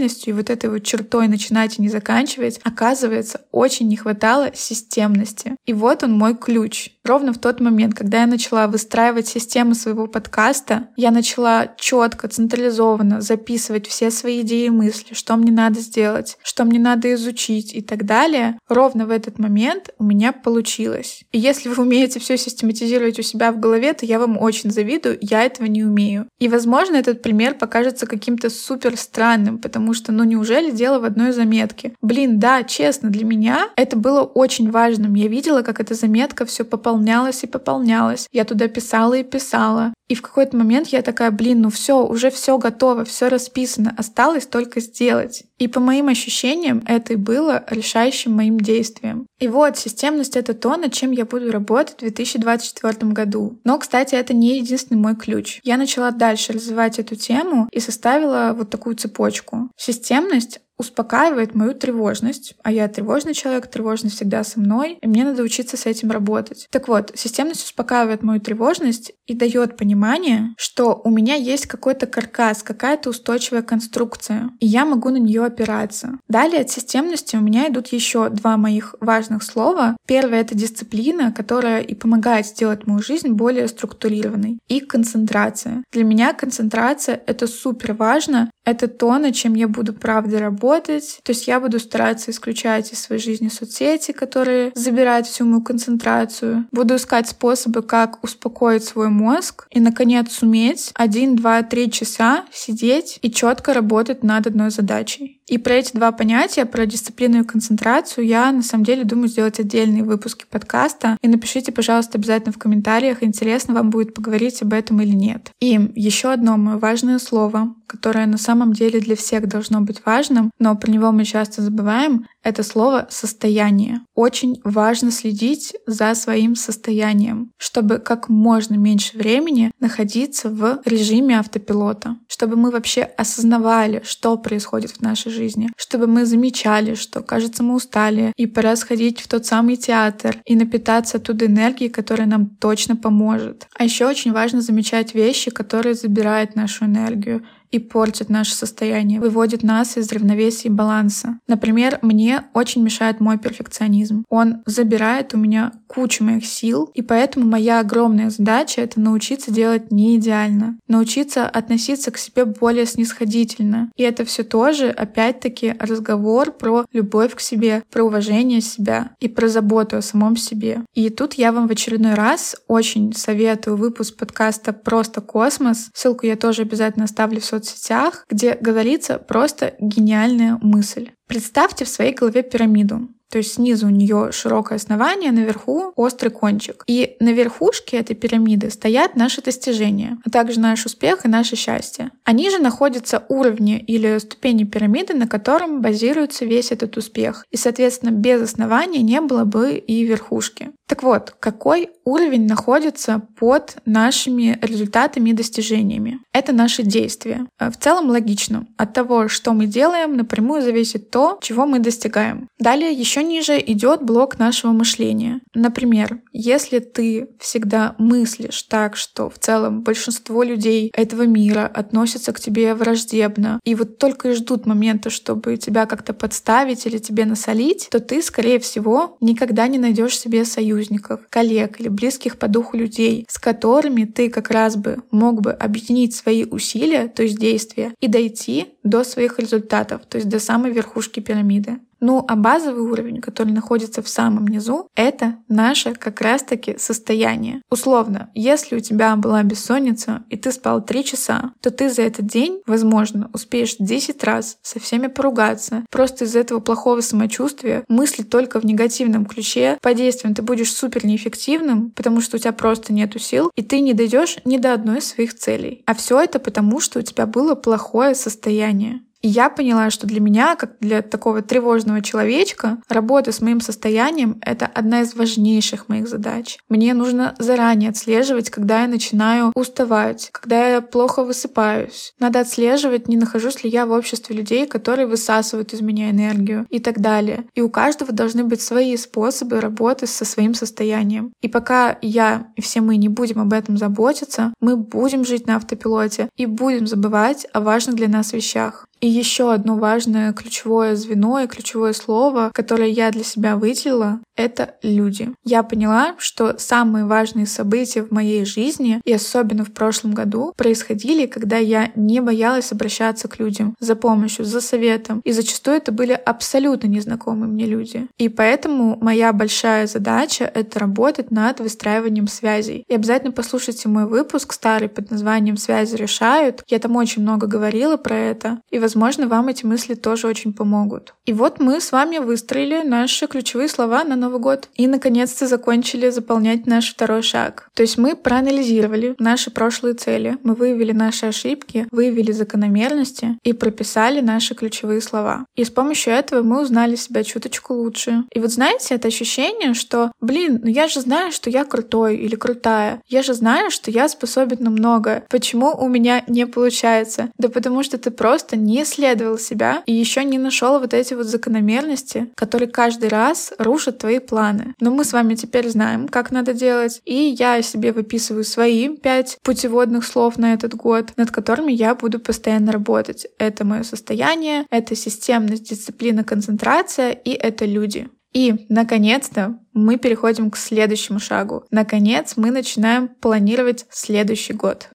эмоциональностью 0.00 0.30
и 0.30 0.36
вот 0.36 0.50
этой 0.50 0.70
вот 0.70 0.82
чертой 0.82 1.28
начинать 1.28 1.78
и 1.78 1.82
не 1.82 1.88
заканчивать, 1.88 2.60
оказывается, 2.64 3.42
очень 3.52 3.88
не 3.88 3.96
хватало 3.96 4.50
системности. 4.54 5.56
И 5.66 5.72
вот 5.72 6.02
он 6.02 6.12
мой 6.12 6.36
ключ. 6.36 6.90
Ровно 7.04 7.32
в 7.32 7.38
тот 7.38 7.60
момент, 7.60 7.94
когда 7.94 8.20
я 8.20 8.26
начала 8.26 8.66
выстраивать 8.66 9.28
систему 9.28 9.74
своего 9.74 10.06
подкаста, 10.06 10.88
я 10.96 11.10
начала 11.10 11.68
четко, 11.78 12.28
централизованно 12.28 13.20
записывать 13.20 13.86
все 13.86 14.10
свои 14.10 14.42
идеи 14.42 14.66
и 14.66 14.70
мысли, 14.70 15.14
что 15.14 15.36
мне 15.36 15.52
надо 15.52 15.80
сделать, 15.80 16.38
что 16.42 16.64
мне 16.64 16.78
надо 16.78 17.12
изучить 17.14 17.74
и 17.74 17.82
так 17.82 18.04
далее, 18.04 18.58
ровно 18.68 19.06
в 19.06 19.10
этот 19.10 19.38
момент 19.38 19.90
у 19.98 20.04
меня 20.04 20.32
получилось. 20.32 21.22
И 21.32 21.38
если 21.38 21.68
вы 21.68 21.82
умеете 21.82 22.20
все 22.20 22.36
систематизировать 22.36 23.18
у 23.18 23.22
себя 23.22 23.52
в 23.52 23.60
голове, 23.60 23.92
то 23.92 24.06
я 24.06 24.18
вам 24.18 24.38
очень 24.38 24.70
завидую, 24.70 25.18
я 25.20 25.42
этого 25.42 25.66
не 25.66 25.84
умею. 25.84 26.26
И, 26.38 26.48
возможно, 26.48 26.96
этот 26.96 27.22
пример 27.22 27.54
покажется 27.54 28.06
каким-то 28.06 28.50
супер 28.50 28.96
странным, 28.96 29.58
потому 29.58 29.89
что, 29.94 30.12
ну 30.12 30.24
неужели 30.24 30.70
дело 30.70 30.98
в 30.98 31.04
одной 31.04 31.32
заметке? 31.32 31.92
Блин, 32.02 32.38
да, 32.38 32.62
честно, 32.62 33.10
для 33.10 33.24
меня 33.24 33.68
это 33.76 33.96
было 33.96 34.22
очень 34.22 34.70
важным. 34.70 35.14
Я 35.14 35.28
видела, 35.28 35.62
как 35.62 35.80
эта 35.80 35.94
заметка 35.94 36.44
все 36.46 36.64
пополнялась 36.64 37.42
и 37.44 37.46
пополнялась. 37.46 38.28
Я 38.32 38.44
туда 38.44 38.68
писала 38.68 39.14
и 39.14 39.22
писала. 39.22 39.92
И 40.10 40.16
в 40.16 40.22
какой-то 40.22 40.56
момент 40.56 40.88
я 40.88 41.02
такая, 41.02 41.30
блин, 41.30 41.60
ну 41.60 41.70
все, 41.70 42.04
уже 42.04 42.32
все 42.32 42.58
готово, 42.58 43.04
все 43.04 43.28
расписано, 43.28 43.94
осталось 43.96 44.44
только 44.44 44.80
сделать. 44.80 45.44
И 45.58 45.68
по 45.68 45.78
моим 45.78 46.08
ощущениям 46.08 46.82
это 46.86 47.12
и 47.12 47.16
было 47.16 47.62
решающим 47.70 48.32
моим 48.32 48.58
действием. 48.58 49.26
И 49.38 49.46
вот, 49.46 49.78
системность— 49.78 50.36
это 50.36 50.52
то, 50.52 50.76
над 50.76 50.92
чем 50.92 51.12
я 51.12 51.24
буду 51.24 51.52
работать 51.52 51.94
в 51.94 52.00
2024 52.00 53.12
году. 53.12 53.60
Но, 53.62 53.78
кстати, 53.78 54.16
это 54.16 54.34
не 54.34 54.58
единственный 54.58 54.98
мой 54.98 55.14
ключ. 55.14 55.60
Я 55.62 55.76
начала 55.76 56.10
дальше 56.10 56.52
развивать 56.52 56.98
эту 56.98 57.14
тему 57.14 57.68
и 57.70 57.78
составила 57.78 58.52
вот 58.56 58.68
такую 58.68 58.96
цепочку. 58.96 59.70
Системность 59.82 60.60
успокаивает 60.80 61.54
мою 61.54 61.74
тревожность. 61.74 62.54
А 62.62 62.72
я 62.72 62.88
тревожный 62.88 63.34
человек, 63.34 63.68
тревожность 63.68 64.16
всегда 64.16 64.42
со 64.42 64.58
мной, 64.58 64.98
и 65.00 65.06
мне 65.06 65.24
надо 65.24 65.42
учиться 65.42 65.76
с 65.76 65.86
этим 65.86 66.10
работать. 66.10 66.66
Так 66.70 66.88
вот, 66.88 67.12
системность 67.14 67.64
успокаивает 67.64 68.22
мою 68.22 68.40
тревожность 68.40 69.12
и 69.26 69.34
дает 69.34 69.76
понимание, 69.76 70.54
что 70.56 71.00
у 71.04 71.10
меня 71.10 71.34
есть 71.34 71.66
какой-то 71.66 72.06
каркас, 72.06 72.62
какая-то 72.62 73.10
устойчивая 73.10 73.62
конструкция, 73.62 74.50
и 74.58 74.66
я 74.66 74.84
могу 74.84 75.10
на 75.10 75.18
нее 75.18 75.44
опираться. 75.44 76.18
Далее 76.28 76.62
от 76.62 76.70
системности 76.70 77.36
у 77.36 77.40
меня 77.40 77.68
идут 77.68 77.88
еще 77.88 78.30
два 78.30 78.56
моих 78.56 78.94
важных 79.00 79.42
слова. 79.42 79.96
Первое— 80.06 80.40
это 80.40 80.54
дисциплина, 80.54 81.32
которая 81.32 81.80
и 81.82 81.94
помогает 81.94 82.46
сделать 82.46 82.86
мою 82.86 83.02
жизнь 83.02 83.28
более 83.28 83.68
структурированной. 83.68 84.58
И 84.68 84.80
концентрация. 84.80 85.84
Для 85.92 86.04
меня 86.04 86.32
концентрация— 86.32 87.20
это 87.26 87.46
супер 87.46 87.92
важно. 87.92 88.50
Это 88.64 88.88
то, 88.88 89.18
над 89.18 89.34
чем 89.34 89.54
я 89.54 89.68
буду 89.68 89.92
правда 89.92 90.38
работать, 90.38 90.69
работать. 90.70 91.20
То 91.22 91.30
есть 91.30 91.46
я 91.46 91.60
буду 91.60 91.78
стараться 91.78 92.30
исключать 92.30 92.92
из 92.92 93.00
своей 93.00 93.20
жизни 93.20 93.48
соцсети, 93.48 94.12
которые 94.12 94.72
забирают 94.74 95.26
всю 95.26 95.44
мою 95.44 95.62
концентрацию. 95.62 96.66
Буду 96.70 96.96
искать 96.96 97.28
способы, 97.28 97.82
как 97.82 98.22
успокоить 98.22 98.84
свой 98.84 99.08
мозг 99.08 99.66
и, 99.70 99.80
наконец, 99.80 100.32
суметь 100.32 100.90
один, 100.94 101.36
два, 101.36 101.62
три 101.62 101.90
часа 101.90 102.44
сидеть 102.52 103.18
и 103.22 103.30
четко 103.30 103.74
работать 103.74 104.22
над 104.22 104.46
одной 104.46 104.70
задачей. 104.70 105.39
И 105.50 105.58
про 105.58 105.74
эти 105.74 105.92
два 105.92 106.12
понятия, 106.12 106.64
про 106.64 106.86
дисциплину 106.86 107.40
и 107.40 107.44
концентрацию, 107.44 108.24
я 108.24 108.52
на 108.52 108.62
самом 108.62 108.84
деле 108.84 109.02
думаю 109.02 109.26
сделать 109.26 109.58
отдельные 109.58 110.04
выпуски 110.04 110.44
подкаста. 110.48 111.18
И 111.22 111.28
напишите, 111.28 111.72
пожалуйста, 111.72 112.18
обязательно 112.18 112.52
в 112.52 112.58
комментариях, 112.58 113.24
интересно 113.24 113.74
вам 113.74 113.90
будет 113.90 114.14
поговорить 114.14 114.62
об 114.62 114.72
этом 114.72 115.02
или 115.02 115.10
нет. 115.10 115.50
И 115.58 115.90
еще 115.96 116.32
одно 116.32 116.56
мое 116.56 116.78
важное 116.78 117.18
слово, 117.18 117.74
которое 117.88 118.26
на 118.26 118.38
самом 118.38 118.72
деле 118.72 119.00
для 119.00 119.16
всех 119.16 119.48
должно 119.48 119.80
быть 119.80 120.02
важным, 120.06 120.52
но 120.60 120.76
про 120.76 120.88
него 120.88 121.10
мы 121.10 121.24
часто 121.24 121.62
забываем, 121.62 122.28
это 122.42 122.62
слово 122.62 123.06
«состояние». 123.10 124.00
Очень 124.14 124.60
важно 124.64 125.10
следить 125.10 125.74
за 125.86 126.14
своим 126.14 126.54
состоянием, 126.54 127.50
чтобы 127.58 127.98
как 127.98 128.28
можно 128.28 128.74
меньше 128.74 129.16
времени 129.16 129.70
находиться 129.78 130.48
в 130.48 130.80
режиме 130.84 131.38
автопилота, 131.38 132.16
чтобы 132.28 132.56
мы 132.56 132.70
вообще 132.70 133.02
осознавали, 133.02 134.02
что 134.04 134.36
происходит 134.38 134.92
в 134.92 135.00
нашей 135.02 135.30
жизни, 135.32 135.70
чтобы 135.76 136.06
мы 136.06 136.24
замечали, 136.24 136.94
что, 136.94 137.22
кажется, 137.22 137.62
мы 137.62 137.74
устали, 137.74 138.32
и 138.36 138.46
пора 138.46 138.76
сходить 138.76 139.20
в 139.20 139.28
тот 139.28 139.46
самый 139.46 139.76
театр 139.76 140.38
и 140.44 140.56
напитаться 140.56 141.18
оттуда 141.18 141.46
энергией, 141.46 141.90
которая 141.90 142.26
нам 142.26 142.46
точно 142.46 142.96
поможет. 142.96 143.66
А 143.74 143.84
еще 143.84 144.06
очень 144.06 144.32
важно 144.32 144.60
замечать 144.60 145.14
вещи, 145.14 145.50
которые 145.50 145.94
забирают 145.94 146.56
нашу 146.56 146.86
энергию, 146.86 147.44
и 147.70 147.78
портит 147.78 148.28
наше 148.28 148.54
состояние, 148.54 149.20
выводит 149.20 149.62
нас 149.62 149.96
из 149.96 150.10
равновесия 150.12 150.68
и 150.68 150.72
баланса. 150.72 151.38
Например, 151.46 151.98
мне 152.02 152.44
очень 152.54 152.82
мешает 152.82 153.20
мой 153.20 153.38
перфекционизм. 153.38 154.24
Он 154.28 154.62
забирает 154.66 155.34
у 155.34 155.38
меня 155.38 155.72
кучу 155.86 156.24
моих 156.24 156.44
сил, 156.44 156.90
и 156.94 157.02
поэтому 157.02 157.46
моя 157.46 157.80
огромная 157.80 158.30
задача— 158.30 158.80
это 158.82 159.00
научиться 159.00 159.50
делать 159.50 159.90
не 159.90 160.16
идеально, 160.16 160.78
научиться 160.88 161.48
относиться 161.48 162.10
к 162.10 162.18
себе 162.18 162.44
более 162.44 162.86
снисходительно. 162.86 163.90
И 163.96 164.02
это 164.02 164.24
все 164.24 164.42
тоже, 164.42 164.88
опять-таки, 164.88 165.74
разговор 165.78 166.52
про 166.52 166.84
любовь 166.92 167.34
к 167.34 167.40
себе, 167.40 167.82
про 167.90 168.04
уважение 168.04 168.60
себя 168.60 169.10
и 169.20 169.28
про 169.28 169.48
заботу 169.48 169.96
о 169.96 170.02
самом 170.02 170.36
себе. 170.36 170.82
И 170.94 171.10
тут 171.10 171.34
я 171.34 171.52
вам 171.52 171.68
в 171.68 171.72
очередной 171.72 172.14
раз 172.14 172.56
очень 172.68 173.12
советую 173.12 173.76
выпуск 173.76 174.16
подкаста 174.16 174.72
«Просто 174.72 175.20
космос». 175.20 175.90
Ссылку 175.94 176.26
я 176.26 176.36
тоже 176.36 176.62
обязательно 176.62 177.04
оставлю 177.04 177.40
в 177.40 177.44
соцсетях 177.44 177.59
соцсетях, 177.64 178.24
где 178.28 178.54
говорится 178.54 179.18
просто 179.18 179.74
гениальная 179.78 180.58
мысль. 180.62 181.10
Представьте 181.26 181.84
в 181.84 181.88
своей 181.88 182.14
голове 182.14 182.42
пирамиду. 182.42 183.08
То 183.30 183.38
есть 183.38 183.54
снизу 183.54 183.86
у 183.86 183.90
нее 183.90 184.30
широкое 184.32 184.76
основание, 184.76 185.32
наверху 185.32 185.92
острый 185.96 186.30
кончик. 186.30 186.84
И 186.86 187.16
на 187.20 187.30
верхушке 187.32 187.98
этой 187.98 188.16
пирамиды 188.16 188.70
стоят 188.70 189.16
наши 189.16 189.40
достижения, 189.40 190.18
а 190.24 190.30
также 190.30 190.60
наш 190.60 190.84
успех 190.84 191.24
и 191.24 191.28
наше 191.28 191.56
счастье. 191.56 192.10
Они 192.24 192.50
же 192.50 192.58
находятся 192.58 193.24
уровни 193.28 193.78
или 193.78 194.18
ступени 194.18 194.64
пирамиды, 194.64 195.14
на 195.14 195.28
котором 195.28 195.80
базируется 195.80 196.44
весь 196.44 196.72
этот 196.72 196.96
успех. 196.96 197.44
И, 197.50 197.56
соответственно, 197.56 198.10
без 198.10 198.42
основания 198.42 199.02
не 199.02 199.20
было 199.20 199.44
бы 199.44 199.74
и 199.74 200.04
верхушки. 200.04 200.70
Так 200.86 201.04
вот, 201.04 201.34
какой 201.38 201.90
уровень 202.04 202.46
находится 202.46 203.22
под 203.38 203.76
нашими 203.86 204.58
результатами 204.60 205.30
и 205.30 205.34
достижениями? 205.34 206.18
Это 206.32 206.52
наши 206.52 206.82
действия. 206.82 207.46
В 207.60 207.76
целом 207.78 208.08
логично. 208.08 208.66
От 208.76 208.92
того, 208.92 209.28
что 209.28 209.52
мы 209.52 209.66
делаем, 209.66 210.16
напрямую 210.16 210.62
зависит 210.62 211.10
то, 211.10 211.38
чего 211.42 211.64
мы 211.64 211.78
достигаем. 211.78 212.48
Далее 212.58 212.90
еще 212.90 213.19
Еще 213.20 213.28
ниже 213.28 213.60
идет 213.60 214.02
блок 214.02 214.38
нашего 214.38 214.72
мышления. 214.72 215.42
Например, 215.54 216.22
если 216.32 216.78
ты 216.78 217.28
всегда 217.38 217.94
мыслишь 217.98 218.62
так, 218.62 218.96
что 218.96 219.28
в 219.28 219.38
целом 219.38 219.82
большинство 219.82 220.42
людей 220.42 220.90
этого 220.94 221.26
мира 221.26 221.70
относятся 221.72 222.32
к 222.32 222.40
тебе 222.40 222.74
враждебно, 222.74 223.60
и 223.62 223.74
вот 223.74 223.98
только 223.98 224.30
и 224.30 224.32
ждут 224.32 224.64
момента, 224.64 225.10
чтобы 225.10 225.58
тебя 225.58 225.84
как-то 225.84 226.14
подставить 226.14 226.86
или 226.86 226.96
тебе 226.96 227.26
насолить, 227.26 227.88
то 227.90 228.00
ты, 228.00 228.22
скорее 228.22 228.58
всего, 228.58 229.18
никогда 229.20 229.68
не 229.68 229.78
найдешь 229.78 230.18
себе 230.18 230.46
союзников, 230.46 231.20
коллег 231.28 231.78
или 231.78 231.88
близких 231.88 232.38
по 232.38 232.48
духу 232.48 232.78
людей, 232.78 233.26
с 233.28 233.38
которыми 233.38 234.04
ты 234.04 234.30
как 234.30 234.50
раз 234.50 234.76
бы 234.76 234.96
мог 235.10 235.42
бы 235.42 235.52
объединить 235.52 236.14
свои 236.14 236.46
усилия, 236.46 237.08
то 237.08 237.22
есть 237.22 237.38
действия, 237.38 237.92
и 238.00 238.08
дойти 238.08 238.68
до 238.82 239.04
своих 239.04 239.38
результатов, 239.38 240.06
то 240.08 240.16
есть 240.16 240.30
до 240.30 240.40
самой 240.40 240.72
верхушки 240.72 241.20
пирамиды. 241.20 241.80
Ну 242.00 242.24
а 242.26 242.36
базовый 242.36 242.82
уровень, 242.82 243.20
который 243.20 243.52
находится 243.52 244.02
в 244.02 244.08
самом 244.08 244.48
низу, 244.48 244.88
это 244.94 245.36
наше 245.48 245.94
как 245.94 246.20
раз-таки 246.20 246.76
состояние. 246.78 247.62
Условно, 247.70 248.30
если 248.34 248.76
у 248.76 248.80
тебя 248.80 249.14
была 249.16 249.42
бессонница 249.42 250.24
и 250.28 250.36
ты 250.36 250.52
спал 250.52 250.84
3 250.84 251.04
часа, 251.04 251.52
то 251.60 251.70
ты 251.70 251.90
за 251.90 252.02
этот 252.02 252.26
день, 252.26 252.62
возможно, 252.66 253.30
успеешь 253.32 253.76
10 253.78 254.24
раз 254.24 254.58
со 254.62 254.80
всеми 254.80 255.06
поругаться. 255.06 255.84
Просто 255.90 256.24
из-за 256.24 256.40
этого 256.40 256.60
плохого 256.60 257.00
самочувствия 257.00 257.84
мыслить 257.88 258.30
только 258.30 258.60
в 258.60 258.64
негативном 258.64 259.26
ключе. 259.26 259.78
По 259.82 259.94
действиям 259.94 260.34
ты 260.34 260.42
будешь 260.42 260.72
супер 260.72 261.04
неэффективным, 261.04 261.90
потому 261.90 262.20
что 262.20 262.36
у 262.36 262.40
тебя 262.40 262.52
просто 262.52 262.92
нету 262.92 263.18
сил, 263.18 263.50
и 263.56 263.62
ты 263.62 263.80
не 263.80 263.94
дойдешь 263.94 264.38
ни 264.44 264.56
до 264.56 264.72
одной 264.72 264.98
из 264.98 265.08
своих 265.08 265.34
целей. 265.36 265.82
А 265.86 265.94
все 265.94 266.20
это 266.20 266.38
потому, 266.38 266.80
что 266.80 266.98
у 266.98 267.02
тебя 267.02 267.26
было 267.26 267.54
плохое 267.54 268.14
состояние. 268.14 269.00
И 269.22 269.28
я 269.28 269.50
поняла, 269.50 269.90
что 269.90 270.06
для 270.06 270.20
меня, 270.20 270.56
как 270.56 270.76
для 270.80 271.02
такого 271.02 271.42
тревожного 271.42 272.00
человечка, 272.00 272.78
работа 272.88 273.32
с 273.32 273.40
моим 273.40 273.60
состоянием— 273.60 274.40
это 274.44 274.66
одна 274.66 275.02
из 275.02 275.14
важнейших 275.14 275.88
моих 275.88 276.08
задач. 276.08 276.58
Мне 276.68 276.94
нужно 276.94 277.34
заранее 277.38 277.90
отслеживать, 277.90 278.48
когда 278.48 278.82
я 278.82 278.88
начинаю 278.88 279.52
уставать, 279.54 280.30
когда 280.32 280.68
я 280.68 280.80
плохо 280.80 281.22
высыпаюсь. 281.22 282.14
Надо 282.18 282.40
отслеживать, 282.40 283.08
не 283.08 283.16
нахожусь 283.16 283.62
ли 283.62 283.70
я 283.70 283.84
в 283.84 283.92
обществе 283.92 284.34
людей, 284.34 284.66
которые 284.66 285.06
высасывают 285.06 285.74
из 285.74 285.82
меня 285.82 286.10
энергию 286.10 286.66
и 286.70 286.80
так 286.80 287.00
далее. 287.00 287.44
И 287.54 287.60
у 287.60 287.68
каждого 287.68 288.12
должны 288.12 288.44
быть 288.44 288.62
свои 288.62 288.96
способы 288.96 289.60
работы 289.60 290.06
со 290.06 290.24
своим 290.24 290.54
состоянием. 290.54 291.32
И 291.42 291.48
пока 291.48 291.98
я 292.00 292.48
и 292.56 292.62
все 292.62 292.80
мы 292.80 292.96
не 292.96 293.08
будем 293.08 293.40
об 293.40 293.52
этом 293.52 293.76
заботиться, 293.76 294.54
мы 294.60 294.76
будем 294.76 295.26
жить 295.26 295.46
на 295.46 295.56
автопилоте 295.56 296.30
и 296.36 296.46
будем 296.46 296.86
забывать 296.86 297.46
о 297.52 297.60
важных 297.60 297.96
для 297.96 298.08
нас 298.08 298.32
вещах. 298.32 298.86
И 299.00 299.08
еще 299.10 299.52
одно 299.52 299.76
важное 299.76 300.32
ключевое 300.32 300.96
звено 300.96 301.40
и 301.40 301.46
ключевое 301.46 301.92
слово, 301.92 302.50
которое 302.54 302.88
я 302.88 303.10
для 303.10 303.24
себя 303.24 303.56
выделила, 303.56 304.20
это 304.36 304.76
люди. 304.82 305.30
Я 305.44 305.62
поняла, 305.62 306.14
что 306.18 306.56
самые 306.58 307.04
важные 307.04 307.46
события 307.46 308.02
в 308.02 308.10
моей 308.10 308.44
жизни, 308.44 309.00
и 309.04 309.12
особенно 309.12 309.64
в 309.64 309.72
прошлом 309.72 310.14
году, 310.14 310.52
происходили, 310.56 311.26
когда 311.26 311.58
я 311.58 311.90
не 311.94 312.20
боялась 312.20 312.72
обращаться 312.72 313.28
к 313.28 313.38
людям 313.38 313.74
за 313.80 313.96
помощью, 313.96 314.44
за 314.44 314.60
советом. 314.60 315.20
И 315.24 315.32
зачастую 315.32 315.76
это 315.76 315.92
были 315.92 316.12
абсолютно 316.12 316.86
незнакомые 316.86 317.50
мне 317.50 317.66
люди. 317.66 318.06
И 318.18 318.28
поэтому 318.28 318.96
моя 319.00 319.32
большая 319.32 319.86
задача— 319.86 320.50
это 320.54 320.78
работать 320.78 321.30
над 321.30 321.60
выстраиванием 321.60 322.26
связей. 322.26 322.84
И 322.88 322.94
обязательно 322.94 323.32
послушайте 323.32 323.88
мой 323.88 324.06
выпуск 324.06 324.52
старый 324.52 324.88
под 324.88 325.10
названием 325.10 325.56
«Связи 325.56 325.96
решают». 325.96 326.62
Я 326.68 326.78
там 326.78 326.96
очень 326.96 327.22
много 327.22 327.46
говорила 327.46 327.96
про 327.96 328.16
это. 328.16 328.60
И, 328.70 328.78
возможно, 328.78 328.99
вам 329.26 329.48
эти 329.48 329.64
мысли 329.64 329.94
тоже 329.94 330.26
очень 330.26 330.52
помогут. 330.52 331.14
И 331.26 331.32
вот 331.32 331.60
мы 331.60 331.80
с 331.80 331.92
вами 331.92 332.18
выстроили 332.18 332.82
наши 332.82 333.26
ключевые 333.26 333.68
слова 333.68 334.04
на 334.04 334.16
Новый 334.16 334.40
год 334.40 334.68
и, 334.74 334.86
наконец-то, 334.86 335.46
закончили 335.46 336.10
заполнять 336.10 336.66
наш 336.66 336.92
второй 336.92 337.22
шаг. 337.22 337.68
То 337.74 337.82
есть 337.82 337.98
мы 337.98 338.16
проанализировали 338.16 339.14
наши 339.18 339.50
прошлые 339.50 339.94
цели, 339.94 340.38
мы 340.42 340.54
выявили 340.54 340.92
наши 340.92 341.26
ошибки, 341.26 341.86
выявили 341.90 342.32
закономерности 342.32 343.38
и 343.42 343.52
прописали 343.52 344.20
наши 344.20 344.54
ключевые 344.54 345.00
слова. 345.00 345.46
И 345.56 345.64
с 345.64 345.70
помощью 345.70 346.12
этого 346.12 346.42
мы 346.42 346.62
узнали 346.62 346.96
себя 346.96 347.22
чуточку 347.24 347.74
лучше. 347.74 348.24
И 348.32 348.40
вот 348.40 348.50
знаете, 348.50 348.94
это 348.94 349.08
ощущение, 349.08 349.74
что, 349.74 350.12
блин, 350.20 350.60
ну 350.62 350.68
я 350.68 350.88
же 350.88 351.00
знаю, 351.00 351.32
что 351.32 351.50
я 351.50 351.64
крутой 351.64 352.16
или 352.16 352.34
крутая. 352.36 353.00
Я 353.06 353.22
же 353.22 353.34
знаю, 353.34 353.70
что 353.70 353.90
я 353.90 354.08
способен 354.08 354.58
на 354.60 354.70
многое. 354.70 355.24
Почему 355.30 355.72
у 355.76 355.88
меня 355.88 356.24
не 356.26 356.46
получается? 356.46 357.30
Да 357.38 357.48
потому 357.48 357.82
что 357.82 357.98
ты 357.98 358.10
просто 358.10 358.56
не 358.56 358.84
исследовал 358.90 359.38
себя 359.38 359.82
и 359.86 359.92
еще 359.92 360.24
не 360.24 360.38
нашел 360.38 360.78
вот 360.78 360.94
эти 360.94 361.14
вот 361.14 361.26
закономерности, 361.26 362.30
которые 362.34 362.68
каждый 362.68 363.08
раз 363.08 363.52
рушат 363.58 363.98
твои 363.98 364.18
планы. 364.18 364.74
Но 364.80 364.90
мы 364.90 365.04
с 365.04 365.12
вами 365.12 365.34
теперь 365.34 365.68
знаем, 365.68 366.08
как 366.08 366.30
надо 366.30 366.52
делать, 366.52 367.00
и 367.04 367.14
я 367.38 367.62
себе 367.62 367.92
выписываю 367.92 368.44
свои 368.44 368.88
пять 368.88 369.38
путеводных 369.42 370.04
слов 370.04 370.38
на 370.38 370.52
этот 370.52 370.74
год, 370.74 371.12
над 371.16 371.30
которыми 371.30 371.72
я 371.72 371.94
буду 371.94 372.18
постоянно 372.18 372.72
работать. 372.72 373.26
Это 373.38 373.64
мое 373.64 373.82
состояние, 373.82 374.66
это 374.70 374.94
системность, 374.96 375.68
дисциплина, 375.68 376.24
концентрация 376.24 377.12
и 377.12 377.30
это 377.30 377.64
люди. 377.64 378.08
И, 378.32 378.66
наконец-то, 378.68 379.58
мы 379.72 379.96
переходим 379.96 380.50
к 380.50 380.56
следующему 380.56 381.18
шагу. 381.18 381.64
Наконец, 381.70 382.34
мы 382.36 382.50
начинаем 382.50 383.08
планировать 383.08 383.86
следующий 383.90 384.52
год. 384.52 384.90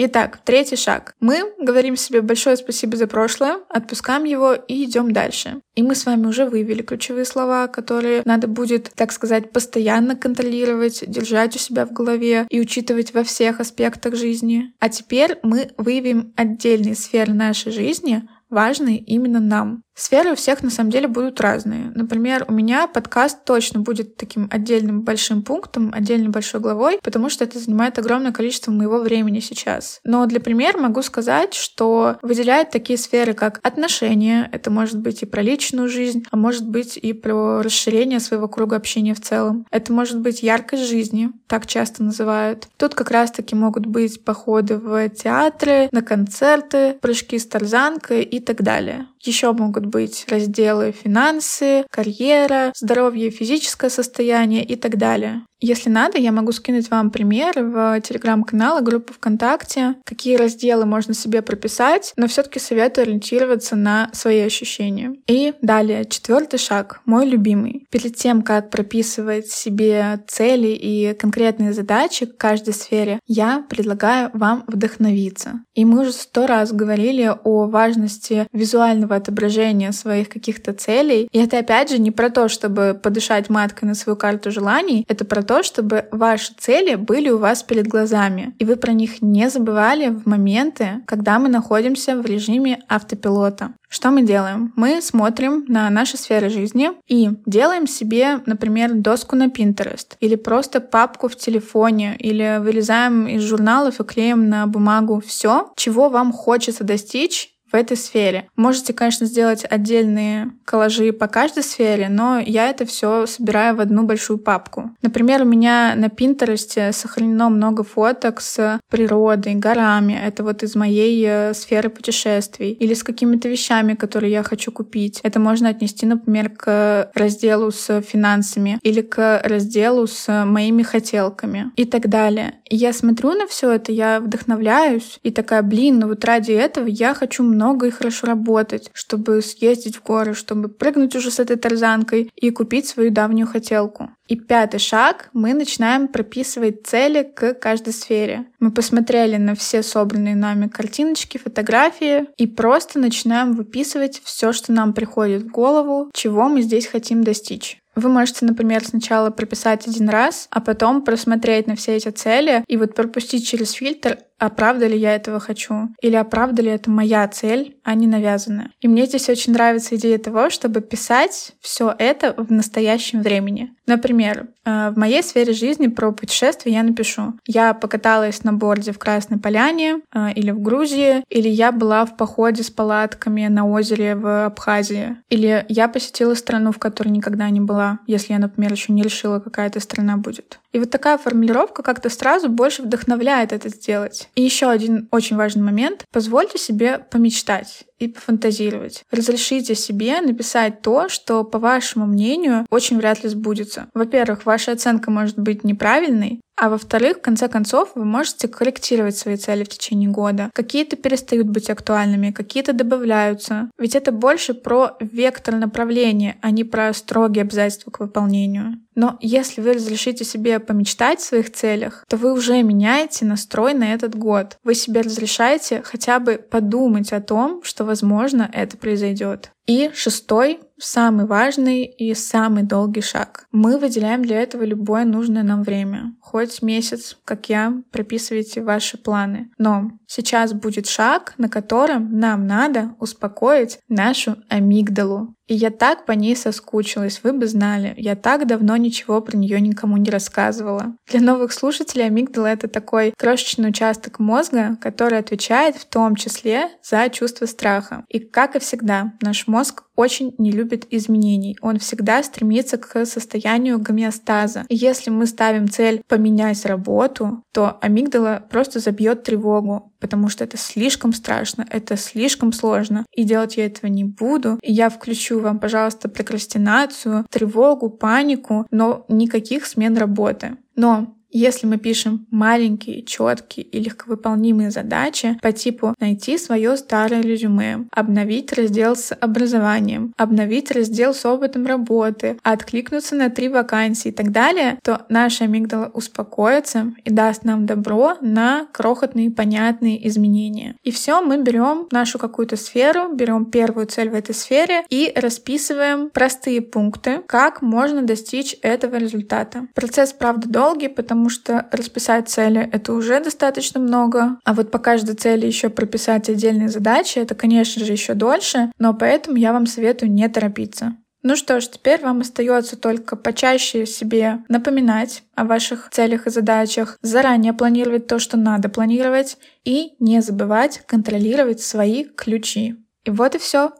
Итак, 0.00 0.38
третий 0.44 0.76
шаг. 0.76 1.16
Мы 1.18 1.42
говорим 1.58 1.96
себе 1.96 2.22
большое 2.22 2.56
спасибо 2.56 2.96
за 2.96 3.08
прошлое, 3.08 3.58
отпускаем 3.68 4.22
его 4.22 4.52
и 4.52 4.84
идем 4.84 5.10
дальше. 5.10 5.60
И 5.74 5.82
мы 5.82 5.96
с 5.96 6.06
вами 6.06 6.26
уже 6.26 6.44
выявили 6.44 6.82
ключевые 6.82 7.24
слова, 7.24 7.66
которые 7.66 8.22
надо 8.24 8.46
будет, 8.46 8.92
так 8.94 9.10
сказать, 9.10 9.50
постоянно 9.50 10.14
контролировать, 10.14 11.02
держать 11.04 11.56
у 11.56 11.58
себя 11.58 11.84
в 11.84 11.92
голове 11.92 12.46
и 12.48 12.60
учитывать 12.60 13.12
во 13.12 13.24
всех 13.24 13.58
аспектах 13.58 14.14
жизни. 14.14 14.72
А 14.78 14.88
теперь 14.88 15.40
мы 15.42 15.72
выявим 15.76 16.32
отдельные 16.36 16.94
сферы 16.94 17.32
нашей 17.32 17.72
жизни, 17.72 18.22
важные 18.50 18.98
именно 18.98 19.40
нам. 19.40 19.82
Сферы 19.98 20.30
у 20.30 20.36
всех 20.36 20.62
на 20.62 20.70
самом 20.70 20.90
деле 20.90 21.08
будут 21.08 21.40
разные. 21.40 21.90
Например, 21.92 22.44
у 22.46 22.52
меня 22.52 22.86
подкаст 22.86 23.44
точно 23.44 23.80
будет 23.80 24.16
таким 24.16 24.48
отдельным 24.52 25.02
большим 25.02 25.42
пунктом, 25.42 25.92
отдельной 25.92 26.28
большой 26.28 26.60
главой, 26.60 27.00
потому 27.02 27.28
что 27.28 27.42
это 27.42 27.58
занимает 27.58 27.98
огромное 27.98 28.30
количество 28.30 28.70
моего 28.70 29.00
времени 29.00 29.40
сейчас. 29.40 30.00
Но 30.04 30.24
для 30.26 30.38
примера 30.38 30.78
могу 30.78 31.02
сказать, 31.02 31.52
что 31.52 32.16
выделяют 32.22 32.70
такие 32.70 32.96
сферы, 32.96 33.32
как 33.32 33.58
отношения, 33.66 34.48
это 34.52 34.70
может 34.70 35.00
быть 35.00 35.22
и 35.22 35.26
про 35.26 35.42
личную 35.42 35.88
жизнь, 35.88 36.24
а 36.30 36.36
может 36.36 36.68
быть 36.68 36.96
и 36.96 37.12
про 37.12 37.60
расширение 37.60 38.20
своего 38.20 38.46
круга 38.46 38.76
общения 38.76 39.14
в 39.14 39.20
целом. 39.20 39.66
Это 39.72 39.92
может 39.92 40.20
быть 40.20 40.44
яркость 40.44 40.84
жизни, 40.84 41.32
так 41.48 41.66
часто 41.66 42.04
называют. 42.04 42.68
Тут 42.76 42.94
как 42.94 43.10
раз-таки 43.10 43.56
могут 43.56 43.86
быть 43.86 44.24
походы 44.24 44.76
в 44.76 45.08
театры, 45.08 45.88
на 45.90 46.02
концерты, 46.02 46.94
прыжки 47.00 47.36
с 47.36 47.48
тарзанкой 47.48 48.22
и 48.22 48.38
так 48.38 48.62
далее. 48.62 49.08
Еще 49.22 49.52
могут 49.52 49.86
быть 49.86 50.24
разделы 50.28 50.92
финансы, 50.92 51.84
карьера, 51.90 52.72
здоровье, 52.76 53.30
физическое 53.30 53.90
состояние 53.90 54.64
и 54.64 54.76
так 54.76 54.96
далее. 54.96 55.47
Если 55.60 55.90
надо, 55.90 56.18
я 56.18 56.30
могу 56.30 56.52
скинуть 56.52 56.90
вам 56.90 57.10
примеры 57.10 57.64
в 57.64 58.00
телеграм-канал 58.00 58.78
и 58.78 58.84
группу 58.84 59.12
ВКонтакте, 59.12 59.96
какие 60.04 60.36
разделы 60.36 60.86
можно 60.86 61.14
себе 61.14 61.42
прописать, 61.42 62.12
но 62.16 62.28
все-таки 62.28 62.60
советую 62.60 63.02
ориентироваться 63.02 63.74
на 63.74 64.08
свои 64.12 64.40
ощущения. 64.40 65.14
И 65.26 65.54
далее, 65.60 66.04
четвертый 66.04 66.58
шаг, 66.58 67.00
мой 67.06 67.26
любимый. 67.26 67.86
Перед 67.90 68.14
тем, 68.14 68.42
как 68.42 68.70
прописывать 68.70 69.48
себе 69.50 70.20
цели 70.28 70.68
и 70.68 71.14
конкретные 71.14 71.72
задачи 71.72 72.26
к 72.26 72.36
каждой 72.36 72.74
сфере, 72.74 73.18
я 73.26 73.64
предлагаю 73.68 74.30
вам 74.34 74.62
вдохновиться. 74.68 75.60
И 75.74 75.84
мы 75.84 76.02
уже 76.02 76.12
сто 76.12 76.46
раз 76.46 76.72
говорили 76.72 77.32
о 77.42 77.66
важности 77.66 78.46
визуального 78.52 79.16
отображения 79.16 79.90
своих 79.90 80.28
каких-то 80.28 80.72
целей. 80.72 81.28
И 81.32 81.38
это 81.38 81.58
опять 81.58 81.90
же 81.90 81.98
не 81.98 82.12
про 82.12 82.30
то, 82.30 82.48
чтобы 82.48 82.98
подышать 83.00 83.48
маткой 83.48 83.88
на 83.88 83.94
свою 83.94 84.16
карту 84.16 84.52
желаний, 84.52 85.04
это 85.08 85.24
про 85.24 85.42
то, 85.48 85.62
чтобы 85.62 86.08
ваши 86.12 86.52
цели 86.58 86.94
были 86.94 87.30
у 87.30 87.38
вас 87.38 87.62
перед 87.62 87.88
глазами, 87.88 88.54
и 88.58 88.66
вы 88.66 88.76
про 88.76 88.92
них 88.92 89.22
не 89.22 89.48
забывали 89.48 90.10
в 90.10 90.26
моменты, 90.26 91.00
когда 91.06 91.38
мы 91.38 91.48
находимся 91.48 92.16
в 92.16 92.26
режиме 92.26 92.82
автопилота. 92.86 93.72
Что 93.88 94.10
мы 94.10 94.22
делаем? 94.22 94.74
Мы 94.76 95.00
смотрим 95.00 95.64
на 95.66 95.88
наши 95.88 96.18
сферы 96.18 96.50
жизни 96.50 96.90
и 97.06 97.30
делаем 97.46 97.86
себе, 97.86 98.42
например, 98.44 98.92
доску 98.92 99.34
на 99.34 99.46
Pinterest 99.46 100.16
или 100.20 100.36
просто 100.36 100.82
папку 100.82 101.28
в 101.28 101.36
телефоне 101.36 102.14
или 102.18 102.58
вырезаем 102.60 103.26
из 103.26 103.42
журналов 103.42 104.00
и 104.00 104.04
клеим 104.04 104.50
на 104.50 104.66
бумагу 104.66 105.22
все, 105.26 105.72
чего 105.76 106.10
вам 106.10 106.32
хочется 106.32 106.84
достичь 106.84 107.54
в 107.70 107.74
этой 107.74 107.96
сфере. 107.96 108.48
Можете, 108.56 108.92
конечно, 108.92 109.26
сделать 109.26 109.64
отдельные 109.68 110.52
коллажи 110.64 111.12
по 111.12 111.28
каждой 111.28 111.62
сфере, 111.62 112.08
но 112.08 112.38
я 112.38 112.68
это 112.68 112.86
все 112.86 113.26
собираю 113.26 113.76
в 113.76 113.80
одну 113.80 114.04
большую 114.04 114.38
папку. 114.38 114.90
Например, 115.02 115.42
у 115.42 115.46
меня 115.46 115.94
на 115.96 116.08
Пинтересте 116.08 116.92
сохранено 116.92 117.48
много 117.48 117.84
фоток 117.84 118.40
с 118.40 118.80
природой, 118.90 119.54
горами. 119.54 120.18
Это 120.22 120.42
вот 120.42 120.62
из 120.62 120.74
моей 120.74 121.24
э, 121.26 121.54
сферы 121.54 121.90
путешествий. 121.90 122.72
Или 122.72 122.94
с 122.94 123.02
какими-то 123.02 123.48
вещами, 123.48 123.94
которые 123.94 124.32
я 124.32 124.42
хочу 124.42 124.72
купить. 124.72 125.20
Это 125.22 125.40
можно 125.40 125.68
отнести, 125.68 126.06
например, 126.06 126.50
к 126.50 127.10
разделу 127.14 127.70
с 127.70 128.00
финансами 128.02 128.78
или 128.82 129.00
к 129.00 129.40
разделу 129.44 130.06
с 130.06 130.44
моими 130.44 130.82
хотелками 130.82 131.70
и 131.76 131.84
так 131.84 132.08
далее. 132.08 132.54
И 132.68 132.76
я 132.76 132.92
смотрю 132.92 133.32
на 133.32 133.46
все 133.46 133.72
это, 133.72 133.92
я 133.92 134.20
вдохновляюсь 134.20 135.18
и 135.22 135.30
такая, 135.30 135.62
блин, 135.62 135.98
ну 135.98 136.08
вот 136.08 136.24
ради 136.24 136.52
этого 136.52 136.86
я 136.86 137.14
хочу 137.14 137.42
много 137.58 137.88
и 137.88 137.90
хорошо 137.90 138.28
работать, 138.28 138.88
чтобы 138.94 139.42
съездить 139.42 139.96
в 139.96 140.02
горы, 140.04 140.34
чтобы 140.34 140.68
прыгнуть 140.68 141.16
уже 141.16 141.32
с 141.32 141.40
этой 141.40 141.56
тарзанкой 141.56 142.30
и 142.36 142.50
купить 142.50 142.86
свою 142.86 143.10
давнюю 143.10 143.48
хотелку. 143.48 144.10
И 144.28 144.36
пятый 144.36 144.78
шаг, 144.78 145.30
мы 145.32 145.54
начинаем 145.54 146.06
прописывать 146.06 146.86
цели 146.86 147.22
к 147.24 147.54
каждой 147.54 147.92
сфере. 147.92 148.44
Мы 148.60 148.70
посмотрели 148.70 149.38
на 149.38 149.54
все 149.54 149.82
собранные 149.82 150.36
нами 150.36 150.68
картиночки, 150.68 151.38
фотографии 151.38 152.26
и 152.36 152.46
просто 152.46 153.00
начинаем 153.00 153.54
выписывать 153.54 154.20
все, 154.22 154.52
что 154.52 154.72
нам 154.72 154.92
приходит 154.92 155.42
в 155.42 155.50
голову, 155.50 156.10
чего 156.12 156.48
мы 156.48 156.62
здесь 156.62 156.86
хотим 156.86 157.24
достичь. 157.24 157.80
Вы 157.98 158.08
можете, 158.10 158.44
например, 158.44 158.84
сначала 158.84 159.30
прописать 159.30 159.88
один 159.88 160.08
раз, 160.08 160.46
а 160.50 160.60
потом 160.60 161.02
просмотреть 161.02 161.66
на 161.66 161.74
все 161.74 161.96
эти 161.96 162.10
цели 162.10 162.64
и 162.68 162.76
вот 162.76 162.94
пропустить 162.94 163.46
через 163.46 163.72
фильтр 163.72 164.18
а 164.38 164.50
правда 164.50 164.86
ли 164.86 164.96
я 164.96 165.16
этого 165.16 165.40
хочу? 165.40 165.88
Или 166.00 166.14
а 166.14 166.22
правда 166.22 166.62
ли 166.62 166.70
это 166.70 166.90
моя 166.90 167.26
цель, 167.26 167.76
а 167.82 167.94
не 167.94 168.06
навязанная? 168.06 168.70
И 168.80 168.86
мне 168.86 169.06
здесь 169.06 169.28
очень 169.28 169.52
нравится 169.52 169.96
идея 169.96 170.18
того, 170.18 170.48
чтобы 170.48 170.80
писать 170.80 171.54
все 171.60 171.94
это 171.98 172.34
в 172.36 172.52
настоящем 172.52 173.22
времени. 173.22 173.72
Например, 173.88 174.48
э, 174.66 174.90
в 174.90 174.98
моей 174.98 175.22
сфере 175.22 175.54
жизни 175.54 175.86
про 175.86 176.12
путешествия 176.12 176.72
я 176.72 176.82
напишу. 176.82 177.32
Я 177.46 177.72
покаталась 177.72 178.44
на 178.44 178.52
борде 178.52 178.92
в 178.92 178.98
Красной 178.98 179.38
Поляне 179.38 180.02
э, 180.12 180.32
или 180.34 180.50
в 180.50 180.60
Грузии, 180.60 181.24
или 181.30 181.48
я 181.48 181.72
была 181.72 182.04
в 182.04 182.18
походе 182.18 182.62
с 182.62 182.70
палатками 182.70 183.46
на 183.46 183.66
озере 183.66 184.14
в 184.14 184.44
Абхазии, 184.44 185.16
или 185.30 185.64
я 185.70 185.88
посетила 185.88 186.34
страну, 186.34 186.70
в 186.70 186.78
которой 186.78 187.08
никогда 187.08 187.48
не 187.48 187.60
была, 187.60 188.00
если 188.06 188.34
я, 188.34 188.38
например, 188.38 188.72
еще 188.72 188.92
не 188.92 189.02
решила, 189.02 189.40
какая 189.40 189.68
эта 189.68 189.80
страна 189.80 190.18
будет. 190.18 190.60
И 190.72 190.78
вот 190.78 190.90
такая 190.90 191.16
формулировка 191.16 191.82
как-то 191.82 192.10
сразу 192.10 192.50
больше 192.50 192.82
вдохновляет 192.82 193.54
это 193.54 193.70
сделать. 193.70 194.28
И 194.34 194.42
еще 194.42 194.68
один 194.68 195.08
очень 195.10 195.36
важный 195.36 195.62
момент. 195.62 196.04
Позвольте 196.12 196.58
себе 196.58 196.98
помечтать 196.98 197.84
и 197.98 198.08
пофантазировать. 198.08 199.02
Разрешите 199.10 199.74
себе 199.74 200.20
написать 200.20 200.82
то, 200.82 201.08
что, 201.08 201.44
по 201.44 201.58
вашему 201.58 202.06
мнению, 202.06 202.66
очень 202.70 202.96
вряд 202.98 203.22
ли 203.22 203.28
сбудется. 203.28 203.88
Во-первых, 203.94 204.46
ваша 204.46 204.72
оценка 204.72 205.10
может 205.10 205.38
быть 205.38 205.64
неправильной, 205.64 206.40
а 206.60 206.68
во-вторых, 206.68 207.18
в 207.18 207.20
конце 207.20 207.48
концов, 207.48 207.92
вы 207.94 208.04
можете 208.04 208.48
корректировать 208.48 209.16
свои 209.16 209.36
цели 209.36 209.64
в 209.64 209.68
течение 209.68 210.10
года. 210.10 210.50
Какие-то 210.54 210.96
перестают 210.96 211.48
быть 211.48 211.70
актуальными, 211.70 212.32
какие-то 212.32 212.72
добавляются. 212.72 213.70
Ведь 213.78 213.94
это 213.94 214.12
больше 214.12 214.54
про 214.54 214.96
вектор 215.00 215.54
направления, 215.54 216.36
а 216.42 216.50
не 216.50 216.64
про 216.64 216.92
строгие 216.92 217.42
обязательства 217.42 217.90
к 217.90 218.00
выполнению. 218.00 218.74
Но 218.94 219.16
если 219.20 219.60
вы 219.60 219.74
разрешите 219.74 220.24
себе 220.24 220.58
помечтать 220.58 221.20
в 221.20 221.24
своих 221.24 221.52
целях, 221.52 222.04
то 222.08 222.16
вы 222.16 222.32
уже 222.32 222.60
меняете 222.62 223.24
настрой 223.24 223.74
на 223.74 223.94
этот 223.94 224.16
год. 224.16 224.58
Вы 224.64 224.74
себе 224.74 225.02
разрешаете 225.02 225.82
хотя 225.84 226.18
бы 226.18 226.34
подумать 226.34 227.12
о 227.12 227.20
том, 227.20 227.62
что, 227.62 227.84
возможно, 227.84 228.50
это 228.52 228.76
произойдет. 228.76 229.52
И 229.66 229.90
шестой, 229.94 230.58
самый 230.78 231.26
важный 231.26 231.84
и 231.84 232.14
самый 232.14 232.62
долгий 232.62 233.00
шаг. 233.00 233.46
Мы 233.52 233.78
выделяем 233.78 234.22
для 234.22 234.40
этого 234.40 234.62
любое 234.62 235.04
нужное 235.04 235.42
нам 235.42 235.62
время. 235.62 236.16
Хоть 236.20 236.62
месяц, 236.62 237.16
как 237.24 237.48
я, 237.48 237.82
прописывайте 237.92 238.62
ваши 238.62 238.98
планы. 238.98 239.50
Но 239.58 239.92
сейчас 240.06 240.52
будет 240.52 240.86
шаг, 240.86 241.34
на 241.38 241.48
котором 241.48 242.18
нам 242.18 242.46
надо 242.46 242.94
успокоить 242.98 243.78
нашу 243.88 244.36
амигдалу. 244.48 245.34
И 245.48 245.54
я 245.54 245.70
так 245.70 246.04
по 246.04 246.12
ней 246.12 246.36
соскучилась, 246.36 247.20
вы 247.24 247.32
бы 247.32 247.46
знали. 247.46 247.94
Я 247.96 248.14
так 248.14 248.46
давно 248.46 248.76
ничего 248.76 249.20
про 249.20 249.36
нее 249.36 249.60
никому 249.60 249.96
не 249.96 250.10
рассказывала. 250.10 250.94
Для 251.08 251.20
новых 251.20 251.52
слушателей 251.52 252.06
амигдала— 252.06 252.46
это 252.48 252.68
такой 252.68 253.12
крошечный 253.16 253.70
участок 253.70 254.18
мозга, 254.18 254.76
который 254.80 255.18
отвечает 255.18 255.76
в 255.76 255.86
том 255.86 256.16
числе 256.16 256.68
за 256.82 257.08
чувство 257.08 257.46
страха. 257.46 258.04
И 258.08 258.18
как 258.18 258.56
и 258.56 258.58
всегда, 258.58 259.14
наш 259.22 259.46
мозг 259.46 259.84
очень 259.96 260.34
не 260.38 260.52
любит 260.52 260.86
изменений. 260.90 261.58
Он 261.60 261.78
всегда 261.78 262.22
стремится 262.22 262.78
к 262.78 263.04
состоянию 263.04 263.80
гомеостаза. 263.80 264.64
И 264.68 264.76
если 264.76 265.10
мы 265.10 265.26
ставим 265.26 265.68
цель 265.68 266.02
поменять 266.06 266.64
работу, 266.66 267.42
то 267.52 267.78
амигдала 267.80 268.46
просто 268.48 268.78
забьет 268.78 269.24
тревогу, 269.24 269.92
потому 270.00 270.28
что 270.28 270.44
это 270.44 270.56
слишком 270.56 271.12
страшно, 271.12 271.66
это 271.70 271.96
слишком 271.96 272.52
сложно, 272.52 273.04
и 273.14 273.24
делать 273.24 273.56
я 273.56 273.66
этого 273.66 273.90
не 273.90 274.04
буду. 274.04 274.58
И 274.62 274.72
я 274.72 274.90
включу 274.90 275.40
вам, 275.40 275.58
пожалуйста, 275.58 276.08
прокрастинацию, 276.08 277.26
тревогу, 277.30 277.90
панику, 277.90 278.66
но 278.70 279.04
никаких 279.08 279.66
смен 279.66 279.96
работы. 279.96 280.56
Но 280.76 281.17
если 281.30 281.66
мы 281.66 281.78
пишем 281.78 282.26
маленькие, 282.30 283.02
четкие 283.02 283.66
и 283.66 283.80
легковыполнимые 283.80 284.70
задачи 284.70 285.38
по 285.42 285.52
типу 285.52 285.94
найти 286.00 286.38
свое 286.38 286.76
старое 286.76 287.20
резюме, 287.20 287.86
обновить 287.92 288.52
раздел 288.52 288.96
с 288.96 289.14
образованием, 289.14 290.12
обновить 290.16 290.70
раздел 290.70 291.14
с 291.14 291.24
опытом 291.26 291.66
работы, 291.66 292.38
откликнуться 292.42 293.14
на 293.14 293.30
три 293.30 293.48
вакансии 293.48 294.08
и 294.08 294.12
так 294.12 294.32
далее, 294.32 294.78
то 294.82 295.06
наша 295.08 295.44
амигдала 295.44 295.90
успокоится 295.92 296.92
и 297.04 297.10
даст 297.10 297.44
нам 297.44 297.66
добро 297.66 298.16
на 298.20 298.66
крохотные 298.72 299.30
понятные 299.30 300.06
изменения. 300.08 300.76
И 300.82 300.90
все, 300.90 301.20
мы 301.20 301.42
берем 301.42 301.88
нашу 301.90 302.18
какую-то 302.18 302.56
сферу, 302.56 303.12
берем 303.14 303.46
первую 303.46 303.86
цель 303.86 304.10
в 304.10 304.14
этой 304.14 304.34
сфере 304.34 304.84
и 304.88 305.12
расписываем 305.14 306.10
простые 306.10 306.62
пункты, 306.62 307.22
как 307.26 307.62
можно 307.62 308.02
достичь 308.02 308.56
этого 308.62 308.96
результата. 308.96 309.66
Процесс, 309.74 310.12
правда, 310.12 310.48
долгий, 310.48 310.88
потому 310.88 311.17
потому 311.18 311.30
что 311.30 311.66
расписать 311.72 312.28
цели— 312.28 312.70
это 312.72 312.92
уже 312.92 313.18
достаточно 313.18 313.80
много, 313.80 314.38
а 314.44 314.54
вот 314.54 314.70
по 314.70 314.78
каждой 314.78 315.16
цели 315.16 315.46
еще 315.46 315.68
прописать 315.68 316.28
отдельные 316.28 316.68
задачи— 316.68 317.18
это, 317.20 317.34
конечно 317.34 317.84
же, 317.84 317.90
еще 317.90 318.14
дольше, 318.14 318.70
но 318.78 318.94
поэтому 318.94 319.36
я 319.36 319.52
вам 319.52 319.66
советую 319.66 320.12
не 320.12 320.28
торопиться. 320.28 320.94
Ну 321.24 321.34
что 321.34 321.60
ж, 321.60 321.66
теперь 321.66 322.00
вам 322.02 322.20
остается 322.20 322.76
только 322.76 323.16
почаще 323.16 323.84
себе 323.84 324.44
напоминать 324.48 325.24
о 325.34 325.44
ваших 325.44 325.88
целях 325.90 326.28
и 326.28 326.30
задачах, 326.30 326.96
заранее 327.02 327.52
планировать 327.52 328.06
то, 328.06 328.20
что 328.20 328.36
надо 328.36 328.68
планировать, 328.68 329.38
и 329.64 329.96
не 329.98 330.22
забывать 330.22 330.82
контролировать 330.86 331.60
свои 331.60 332.04
ключи. 332.04 332.76
И 333.04 333.10
вот 333.10 333.34
и 333.34 333.38
все. 333.38 333.72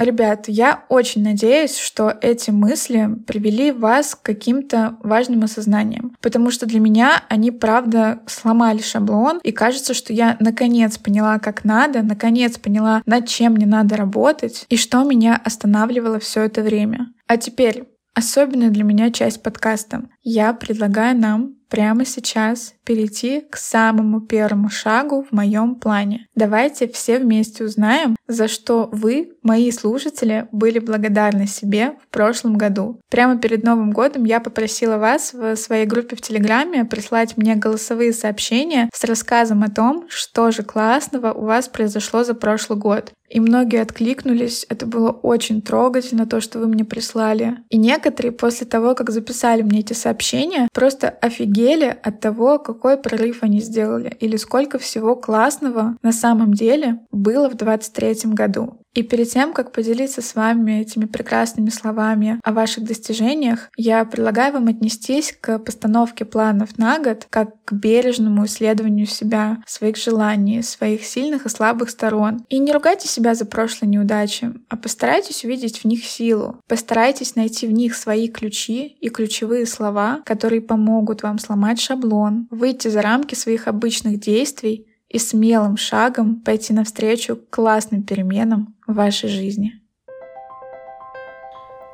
Ребят, 0.00 0.46
я 0.48 0.84
очень 0.88 1.22
надеюсь, 1.22 1.76
что 1.76 2.16
эти 2.22 2.50
мысли 2.50 3.06
привели 3.26 3.70
вас 3.70 4.14
к 4.14 4.22
каким-то 4.22 4.96
важным 5.02 5.44
осознаниям, 5.44 6.16
потому 6.22 6.50
что 6.50 6.64
для 6.64 6.80
меня 6.80 7.22
они, 7.28 7.50
правда, 7.50 8.20
сломали 8.26 8.80
шаблон, 8.80 9.40
и 9.44 9.52
кажется, 9.52 9.92
что 9.92 10.14
я 10.14 10.38
наконец 10.40 10.96
поняла, 10.96 11.38
как 11.38 11.64
надо, 11.64 12.00
наконец 12.00 12.56
поняла, 12.56 13.02
над 13.04 13.28
чем 13.28 13.52
мне 13.52 13.66
надо 13.66 13.96
работать, 13.96 14.64
и 14.70 14.78
что 14.78 15.04
меня 15.04 15.38
останавливало 15.44 16.18
все 16.18 16.44
это 16.44 16.62
время. 16.62 17.12
А 17.26 17.36
теперь 17.36 17.84
особенная 18.14 18.70
для 18.70 18.84
меня 18.84 19.10
часть 19.10 19.42
подкаста. 19.42 20.08
Я 20.22 20.54
предлагаю 20.54 21.14
нам 21.14 21.59
прямо 21.70 22.04
сейчас 22.04 22.74
перейти 22.84 23.42
к 23.48 23.56
самому 23.56 24.20
первому 24.20 24.68
шагу 24.68 25.22
в 25.22 25.32
моем 25.32 25.76
плане. 25.76 26.26
Давайте 26.34 26.88
все 26.88 27.18
вместе 27.18 27.64
узнаем, 27.64 28.16
за 28.26 28.48
что 28.48 28.88
вы, 28.92 29.32
мои 29.42 29.70
слушатели, 29.70 30.48
были 30.52 30.78
благодарны 30.78 31.46
себе 31.46 31.94
в 32.02 32.08
прошлом 32.08 32.56
году. 32.58 33.00
Прямо 33.08 33.38
перед 33.38 33.62
Новым 33.62 33.92
годом 33.92 34.24
я 34.24 34.40
попросила 34.40 34.98
вас 34.98 35.32
в 35.32 35.56
своей 35.56 35.86
группе 35.86 36.16
в 36.16 36.20
Телеграме 36.20 36.84
прислать 36.84 37.36
мне 37.36 37.54
голосовые 37.54 38.12
сообщения 38.12 38.90
с 38.92 39.04
рассказом 39.04 39.62
о 39.62 39.70
том, 39.70 40.06
что 40.08 40.50
же 40.50 40.62
классного 40.62 41.32
у 41.32 41.44
вас 41.44 41.68
произошло 41.68 42.24
за 42.24 42.34
прошлый 42.34 42.78
год. 42.78 43.12
И 43.28 43.38
многие 43.38 43.80
откликнулись. 43.80 44.66
Это 44.68 44.86
было 44.86 45.10
очень 45.10 45.62
трогательно, 45.62 46.26
то, 46.26 46.40
что 46.40 46.58
вы 46.58 46.66
мне 46.66 46.84
прислали. 46.84 47.58
И 47.68 47.78
некоторые 47.78 48.32
после 48.32 48.66
того, 48.66 48.96
как 48.96 49.10
записали 49.10 49.62
мне 49.62 49.80
эти 49.80 49.92
сообщения, 49.92 50.66
просто 50.72 51.10
офигели 51.10 51.59
от 52.02 52.20
того, 52.20 52.58
какой 52.58 52.96
прорыв 52.96 53.42
они 53.42 53.60
сделали 53.60 54.16
или 54.20 54.36
сколько 54.36 54.78
всего 54.78 55.16
классного 55.16 55.96
на 56.02 56.12
самом 56.12 56.54
деле 56.54 57.00
было 57.10 57.48
в 57.48 57.54
23 57.54 58.32
году. 58.32 58.79
И 58.94 59.02
перед 59.02 59.30
тем, 59.30 59.52
как 59.52 59.72
поделиться 59.72 60.20
с 60.20 60.34
вами 60.34 60.80
этими 60.80 61.04
прекрасными 61.04 61.70
словами 61.70 62.40
о 62.42 62.52
ваших 62.52 62.84
достижениях, 62.84 63.70
я 63.76 64.04
предлагаю 64.04 64.52
вам 64.54 64.66
отнестись 64.68 65.32
к 65.40 65.58
постановке 65.60 66.24
планов 66.24 66.76
на 66.76 66.98
год 66.98 67.26
как 67.30 67.50
к 67.64 67.72
бережному 67.72 68.46
исследованию 68.46 69.06
себя, 69.06 69.58
своих 69.66 69.96
желаний, 69.96 70.62
своих 70.62 71.04
сильных 71.04 71.46
и 71.46 71.48
слабых 71.48 71.90
сторон. 71.90 72.44
И 72.48 72.58
не 72.58 72.72
ругайте 72.72 73.06
себя 73.06 73.34
за 73.34 73.46
прошлые 73.46 73.90
неудачи, 73.90 74.52
а 74.68 74.76
постарайтесь 74.76 75.44
увидеть 75.44 75.78
в 75.78 75.84
них 75.84 76.04
силу. 76.04 76.60
Постарайтесь 76.66 77.36
найти 77.36 77.66
в 77.66 77.72
них 77.72 77.94
свои 77.94 78.28
ключи 78.28 78.96
и 79.00 79.08
ключевые 79.08 79.66
слова, 79.66 80.20
которые 80.24 80.60
помогут 80.60 81.22
вам 81.22 81.38
сломать 81.38 81.80
шаблон, 81.80 82.48
выйти 82.50 82.88
за 82.88 83.02
рамки 83.02 83.34
своих 83.34 83.68
обычных 83.68 84.18
действий 84.18 84.89
и 85.10 85.18
смелым 85.18 85.76
шагом 85.76 86.40
пойти 86.40 86.72
навстречу 86.72 87.38
классным 87.50 88.04
переменам 88.04 88.76
в 88.86 88.94
вашей 88.94 89.28
жизни. 89.28 89.72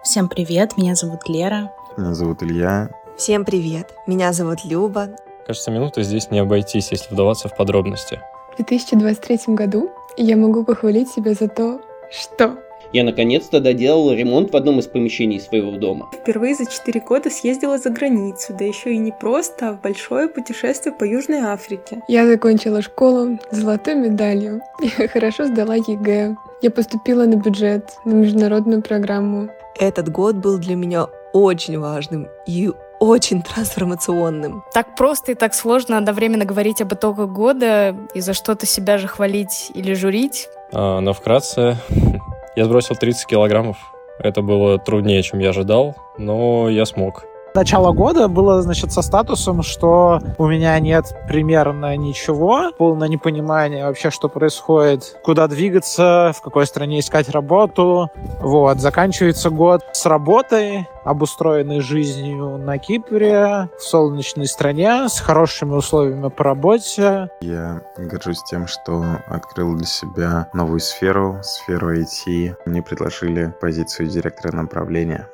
Всем 0.04 0.28
привет, 0.28 0.76
меня 0.76 0.94
зовут 0.94 1.26
Лера. 1.26 1.72
Меня 1.96 2.14
зовут 2.14 2.42
Илья. 2.42 2.90
Всем 3.16 3.44
привет, 3.44 3.92
меня 4.06 4.32
зовут 4.32 4.64
Люба. 4.64 5.16
Кажется, 5.46 5.70
минуты 5.70 6.02
здесь 6.02 6.30
не 6.30 6.40
обойтись, 6.40 6.92
если 6.92 7.12
вдаваться 7.12 7.48
в 7.48 7.56
подробности. 7.56 8.20
В 8.52 8.56
2023 8.56 9.54
году 9.54 9.90
я 10.18 10.36
могу 10.36 10.64
похвалить 10.64 11.08
себя 11.08 11.32
за 11.32 11.48
то, 11.48 11.80
что 12.10 12.58
я 12.92 13.04
наконец-то 13.04 13.60
доделала 13.60 14.12
ремонт 14.12 14.52
в 14.52 14.56
одном 14.56 14.78
из 14.78 14.86
помещений 14.86 15.40
своего 15.40 15.72
дома. 15.72 16.08
Впервые 16.12 16.54
за 16.54 16.66
4 16.66 17.00
года 17.00 17.30
съездила 17.30 17.78
за 17.78 17.90
границу, 17.90 18.54
да 18.58 18.64
еще 18.64 18.92
и 18.92 18.98
не 18.98 19.12
просто, 19.12 19.70
а 19.70 19.72
в 19.72 19.80
большое 19.80 20.28
путешествие 20.28 20.94
по 20.94 21.04
Южной 21.04 21.40
Африке. 21.40 22.02
Я 22.08 22.26
закончила 22.26 22.82
школу 22.82 23.38
с 23.50 23.56
золотой 23.56 23.94
медалью. 23.94 24.60
Я 24.98 25.08
хорошо 25.08 25.46
сдала 25.46 25.76
ЕГЭ. 25.76 26.36
Я 26.62 26.70
поступила 26.70 27.24
на 27.24 27.36
бюджет, 27.36 27.92
на 28.04 28.12
международную 28.12 28.82
программу. 28.82 29.50
Этот 29.78 30.10
год 30.10 30.36
был 30.36 30.58
для 30.58 30.74
меня 30.74 31.06
очень 31.32 31.78
важным 31.78 32.28
и 32.46 32.70
очень 32.98 33.42
трансформационным. 33.42 34.64
Так 34.72 34.96
просто 34.96 35.32
и 35.32 35.34
так 35.34 35.54
сложно 35.54 35.98
одновременно 35.98 36.44
говорить 36.44 36.80
об 36.80 36.94
итогах 36.94 37.28
года 37.28 37.94
и 38.14 38.20
за 38.20 38.32
что-то 38.32 38.66
себя 38.66 38.98
же 38.98 39.06
хвалить 39.06 39.70
или 39.74 39.92
журить. 39.92 40.48
А, 40.72 41.00
но 41.00 41.12
вкратце, 41.12 41.76
я 42.56 42.64
сбросил 42.64 42.96
30 42.96 43.26
килограммов. 43.26 43.76
Это 44.18 44.40
было 44.40 44.78
труднее, 44.78 45.22
чем 45.22 45.38
я 45.40 45.50
ожидал, 45.50 45.94
но 46.18 46.68
я 46.70 46.86
смог. 46.86 47.24
Начало 47.56 47.92
года 47.92 48.28
было, 48.28 48.60
значит, 48.60 48.92
со 48.92 49.00
статусом, 49.00 49.62
что 49.62 50.20
у 50.36 50.46
меня 50.46 50.78
нет 50.78 51.06
примерно 51.26 51.96
ничего, 51.96 52.70
полное 52.76 53.08
непонимание 53.08 53.86
вообще, 53.86 54.10
что 54.10 54.28
происходит, 54.28 55.18
куда 55.24 55.48
двигаться, 55.48 56.34
в 56.36 56.42
какой 56.42 56.66
стране 56.66 57.00
искать 57.00 57.30
работу. 57.30 58.10
Вот, 58.40 58.80
заканчивается 58.80 59.48
год 59.48 59.80
с 59.92 60.04
работой, 60.04 60.86
обустроенной 61.02 61.80
жизнью 61.80 62.58
на 62.58 62.76
Кипре, 62.76 63.70
в 63.78 63.82
солнечной 63.82 64.48
стране, 64.48 65.08
с 65.08 65.18
хорошими 65.18 65.76
условиями 65.76 66.28
по 66.28 66.44
работе. 66.44 67.30
Я 67.40 67.80
горжусь 67.96 68.42
тем, 68.42 68.66
что 68.66 69.02
открыл 69.28 69.74
для 69.76 69.86
себя 69.86 70.50
новую 70.52 70.80
сферу, 70.80 71.38
сферу 71.42 71.96
IT. 71.96 72.56
Мне 72.66 72.82
предложили 72.82 73.54
позицию 73.62 74.08
директора 74.08 74.54
направления. 74.56 75.30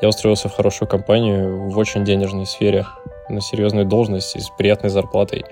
Я 0.00 0.08
устроился 0.08 0.48
в 0.48 0.54
хорошую 0.54 0.88
компанию 0.88 1.68
в 1.68 1.76
очень 1.76 2.04
денежной 2.04 2.46
сфере, 2.46 2.86
на 3.28 3.40
серьезную 3.40 3.84
должность 3.84 4.36
и 4.36 4.40
с 4.40 4.48
приятной 4.48 4.90
зарплатой. 4.90 5.44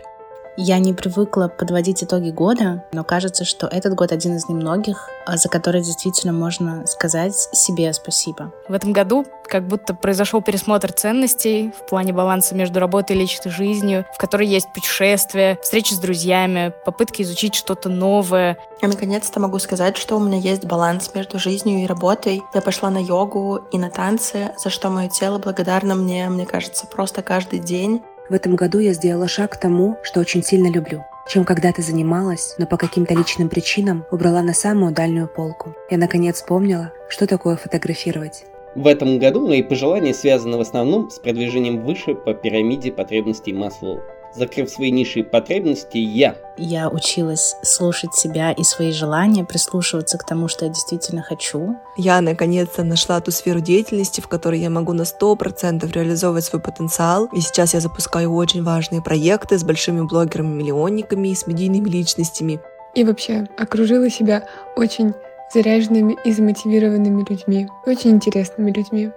Я 0.59 0.79
не 0.79 0.95
привыкла 0.95 1.49
подводить 1.49 2.03
итоги 2.03 2.31
года, 2.31 2.83
но 2.91 3.05
кажется, 3.05 3.45
что 3.45 3.67
этот 3.67 3.95
год 3.95 4.11
один 4.11 4.37
из 4.37 4.49
немногих, 4.49 5.11
а, 5.27 5.37
за 5.37 5.51
который 5.51 5.83
действительно 5.83 6.33
можно 6.33 6.87
сказать 6.87 7.35
себе 7.53 7.93
спасибо. 7.93 8.53
В 8.67 8.73
этом 8.73 8.95
году 8.95 9.27
как 9.47 9.69
будто 9.69 9.93
произошел 9.93 10.41
пересмотр 10.41 10.93
ценностей 10.93 11.73
в 11.79 11.87
плане 11.87 12.15
баланса 12.15 12.55
между 12.55 12.81
работой 12.81 13.17
и 13.17 13.19
личной 13.19 13.53
жизнью, 13.53 14.07
в 14.15 14.19
которой 14.19 14.47
есть 14.47 14.73
путешествия, 14.73 15.59
встречи 15.63 15.93
с 15.93 15.99
друзьями, 15.99 16.73
попытки 16.87 17.21
изучить 17.21 17.55
что-то 17.55 17.91
новое. 17.91 18.57
Я 18.81 18.89
наконец-то 18.89 19.39
могу 19.41 19.59
сказать, 19.59 19.99
что 19.99 20.17
у 20.17 20.21
меня 20.21 20.39
есть 20.39 20.65
баланс 20.65 21.11
между 21.15 21.39
жизнью 21.39 21.83
и 21.83 21.87
работой. 21.87 22.43
Я 22.55 22.63
пошла 22.63 22.89
на 22.89 22.99
йогу 22.99 23.61
и 23.73 23.79
на 23.79 23.91
танцы, 23.91 24.53
за 24.57 24.71
что 24.71 24.89
мое 24.89 25.11
тело 25.11 25.39
благодарно 25.39 25.95
мне, 25.95 26.31
мне 26.31 26.47
кажется, 26.47 26.87
просто 26.87 27.23
каждый 27.23 27.59
день. 27.59 28.03
В 28.29 28.35
этом 28.35 28.57
году 28.57 28.81
я 28.81 28.93
сделала 28.93 29.29
шаг 29.29 29.53
к 29.53 29.57
тому, 29.57 29.99
что 30.03 30.21
очень 30.21 30.43
сильно 30.43 30.69
люблю. 30.69 31.05
Чем 31.29 31.45
когда-то 31.45 31.83
занималась, 31.83 32.55
но 32.59 32.67
по 32.67 32.77
каким-то 32.77 33.15
личным 33.15 33.49
причинам 33.49 34.05
убрала 34.11 34.43
на 34.43 34.53
самую 34.53 34.93
дальнюю 34.93 35.29
полку. 35.29 35.75
Я 35.91 35.99
наконец 35.99 36.37
вспомнила, 36.37 36.93
что 37.09 37.27
такое 37.27 37.57
фотографировать. 37.57 38.45
В 38.75 38.87
этом 38.87 39.19
году 39.19 39.47
мои 39.47 39.63
пожелания 39.63 40.13
связаны 40.13 40.57
в 40.57 40.61
основном 40.61 41.09
с 41.11 41.19
продвижением 41.19 41.85
выше 41.85 42.15
по 42.15 42.35
пирамиде 42.35 42.93
потребностей 42.93 43.53
Маслоу 43.53 44.03
закрыв 44.37 44.71
свои 44.71 44.91
ниши 44.91 45.23
потребности, 45.23 45.99
я. 45.99 46.37
Я 46.57 46.89
училась 46.89 47.57
слушать 47.63 48.15
себя 48.15 48.53
и 48.53 48.63
свои 48.63 48.93
желания, 48.93 49.45
прислушиваться 49.45 50.19
к 50.19 50.25
тому, 50.25 50.49
что 50.49 50.65
я 50.65 50.71
действительно 50.71 51.23
хочу. 51.23 51.77
Я 51.97 52.21
наконец-то 52.21 52.85
нашла 52.85 53.21
ту 53.21 53.31
сферу 53.31 53.61
деятельности, 53.61 54.21
в 54.21 54.29
которой 54.29 54.61
я 54.61 54.71
могу 54.71 54.93
на 54.93 55.03
100% 55.03 55.91
реализовывать 55.93 56.45
свой 56.45 56.63
потенциал. 56.63 57.29
И 57.33 57.41
сейчас 57.41 57.75
я 57.75 57.81
запускаю 57.81 58.33
очень 58.33 58.63
важные 58.63 59.03
проекты 59.03 59.59
с 59.59 59.65
большими 59.65 60.01
блогерами-миллионниками 60.03 61.29
и 61.29 61.35
с 61.35 61.47
медийными 61.47 61.89
личностями. 61.89 62.61
И 62.95 63.05
вообще 63.05 63.47
окружила 63.59 64.09
себя 64.09 64.47
очень 64.77 65.13
заряженными 65.53 66.17
и 66.25 66.33
замотивированными 66.33 67.25
людьми, 67.29 67.69
очень 67.87 68.11
интересными 68.11 68.71
людьми. 68.73 69.11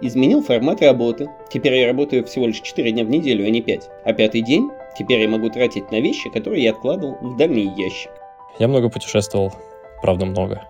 Изменил 0.00 0.42
формат 0.42 0.80
работы. 0.80 1.28
Теперь 1.50 1.74
я 1.74 1.88
работаю 1.88 2.24
всего 2.24 2.46
лишь 2.46 2.60
4 2.60 2.92
дня 2.92 3.04
в 3.04 3.08
неделю, 3.08 3.44
а 3.44 3.50
не 3.50 3.60
5. 3.60 3.90
А 4.04 4.12
пятый 4.12 4.42
день 4.42 4.70
теперь 4.96 5.20
я 5.20 5.28
могу 5.28 5.50
тратить 5.50 5.90
на 5.90 6.00
вещи, 6.00 6.30
которые 6.30 6.62
я 6.62 6.70
откладывал 6.70 7.16
в 7.20 7.36
дальний 7.36 7.72
ящик. 7.76 8.12
Я 8.60 8.68
много 8.68 8.90
путешествовал, 8.90 9.52
правда 10.00 10.24
много. 10.24 10.62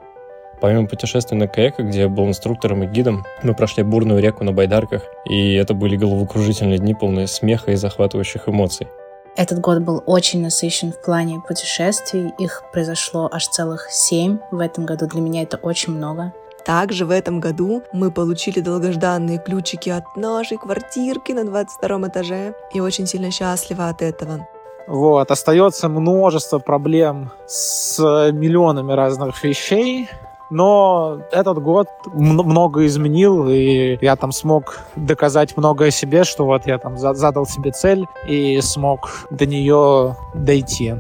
Помимо 0.63 0.89
путешествий 0.89 1.37
на 1.37 1.47
каяках, 1.47 1.87
где 1.87 2.01
я 2.01 2.09
был 2.09 2.27
инструктором 2.27 2.83
и 2.83 2.87
гидом, 2.87 3.25
мы 3.43 3.55
прошли 3.55 3.83
бурную 3.83 4.21
реку 4.21 4.45
на 4.45 4.53
байдарках, 4.53 5.03
и 5.29 5.55
это 5.55 5.75
были 5.75 5.97
головокружительные 5.97 6.79
дни, 6.79 6.95
полные 6.95 7.27
смеха 7.27 7.73
и 7.73 7.77
захватывающих 7.77 8.49
эмоций. 8.49 8.89
Этот 9.37 9.61
год 9.61 9.83
был 9.83 10.03
очень 10.07 10.43
насыщен 10.43 10.91
в 10.91 11.01
плане 11.01 11.41
путешествий. 11.47 12.33
Их 12.41 12.65
произошло 12.73 13.29
аж 13.31 13.47
целых 13.47 13.89
семь 13.89 14.39
в 14.51 14.59
этом 14.59 14.85
году. 14.85 15.07
Для 15.07 15.21
меня 15.21 15.43
это 15.43 15.59
очень 15.59 15.93
много. 15.93 16.33
Также 16.69 17.07
в 17.07 17.11
этом 17.11 17.41
году 17.41 17.83
мы 17.95 18.11
получили 18.11 18.61
долгожданные 18.61 19.39
ключики 19.39 19.89
от 19.89 20.05
нашей 20.17 20.59
квартирки 20.59 21.33
на 21.33 21.45
22 21.45 22.09
этаже 22.09 22.53
и 22.75 22.81
очень 22.81 23.07
сильно 23.07 23.31
счастливы 23.31 23.89
от 23.89 24.03
этого. 24.03 24.47
Вот, 24.87 25.31
остается 25.31 25.89
множество 25.89 26.59
проблем 26.59 27.31
с 27.47 27.99
миллионами 28.33 28.93
разных 28.93 29.43
вещей, 29.43 30.11
но 30.51 31.23
этот 31.33 31.59
год 31.59 31.89
много 32.05 32.85
изменил, 32.85 33.49
и 33.49 33.97
я 34.03 34.17
там 34.17 34.31
смог 34.31 34.81
доказать 34.95 35.57
многое 35.57 35.91
себе, 35.91 36.25
что 36.25 36.45
вот 36.45 36.67
я 36.67 36.77
там 36.77 36.99
задал 36.99 37.47
себе 37.47 37.71
цель 37.71 38.05
и 38.27 38.61
смог 38.61 39.27
до 39.31 39.47
нее 39.47 40.17
дойти 40.35 40.97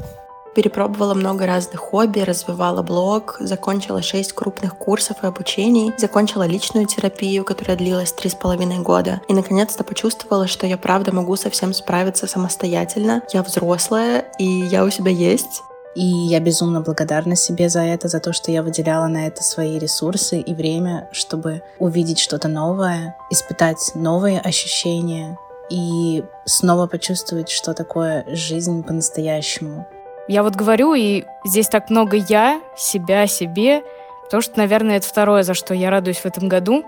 перепробовала 0.58 1.14
много 1.14 1.46
разных 1.46 1.78
хобби, 1.78 2.18
развивала 2.18 2.82
блог, 2.82 3.36
закончила 3.38 4.02
шесть 4.02 4.32
крупных 4.32 4.76
курсов 4.76 5.18
и 5.22 5.26
обучений, 5.28 5.92
закончила 5.96 6.48
личную 6.48 6.84
терапию, 6.86 7.44
которая 7.44 7.76
длилась 7.76 8.12
три 8.12 8.28
с 8.28 8.34
половиной 8.34 8.80
года, 8.80 9.20
и 9.28 9.34
наконец-то 9.34 9.84
почувствовала, 9.84 10.48
что 10.48 10.66
я 10.66 10.76
правда 10.76 11.14
могу 11.14 11.36
совсем 11.36 11.72
справиться 11.72 12.26
самостоятельно. 12.26 13.22
Я 13.32 13.44
взрослая, 13.44 14.24
и 14.40 14.44
я 14.44 14.84
у 14.84 14.90
себя 14.90 15.12
есть. 15.12 15.62
И 15.94 16.04
я 16.04 16.40
безумно 16.40 16.80
благодарна 16.80 17.36
себе 17.36 17.68
за 17.68 17.82
это, 17.82 18.08
за 18.08 18.18
то, 18.18 18.32
что 18.32 18.50
я 18.50 18.64
выделяла 18.64 19.06
на 19.06 19.28
это 19.28 19.44
свои 19.44 19.78
ресурсы 19.78 20.40
и 20.40 20.54
время, 20.54 21.08
чтобы 21.12 21.62
увидеть 21.78 22.18
что-то 22.18 22.48
новое, 22.48 23.14
испытать 23.30 23.92
новые 23.94 24.40
ощущения 24.40 25.38
и 25.70 26.24
снова 26.46 26.88
почувствовать, 26.88 27.48
что 27.48 27.74
такое 27.74 28.24
жизнь 28.34 28.82
по-настоящему. 28.82 29.86
Я 30.28 30.42
вот 30.42 30.56
говорю, 30.56 30.92
и 30.92 31.24
здесь 31.46 31.68
так 31.68 31.88
много 31.88 32.18
я, 32.18 32.60
себя, 32.76 33.26
себе, 33.26 33.82
потому 34.24 34.42
что, 34.42 34.58
наверное, 34.58 34.98
это 34.98 35.08
второе, 35.08 35.42
за 35.42 35.54
что 35.54 35.72
я 35.72 35.90
радуюсь 35.90 36.18
в 36.18 36.26
этом 36.26 36.48
году. 36.48 36.84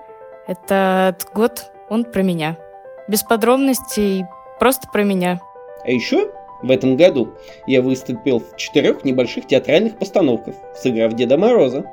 Этот 0.46 1.26
год, 1.32 1.72
он 1.88 2.04
про 2.04 2.22
меня. 2.22 2.58
Без 3.08 3.22
подробностей, 3.22 4.26
просто 4.58 4.88
про 4.92 5.04
меня. 5.04 5.40
А 5.84 5.90
еще 5.90 6.30
в 6.62 6.70
этом 6.70 6.96
году 6.96 7.30
я 7.66 7.80
выступил 7.80 8.40
в 8.40 8.56
четырех 8.56 9.04
небольших 9.04 9.46
театральных 9.46 9.96
постановках, 9.96 10.54
сыграв 10.76 11.14
Деда 11.14 11.38
Мороза. 11.38 11.86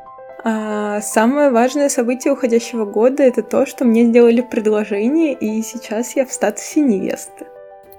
А 0.43 0.99
самое 0.99 1.49
важное 1.49 1.87
событие 1.87 2.33
уходящего 2.33 2.83
года 2.83 3.23
это 3.23 3.41
то, 3.41 3.65
что 3.65 3.85
мне 3.85 4.03
сделали 4.03 4.41
предложение, 4.41 5.33
и 5.33 5.61
сейчас 5.61 6.17
я 6.17 6.25
в 6.25 6.33
статусе 6.33 6.81
невесты. 6.81 7.47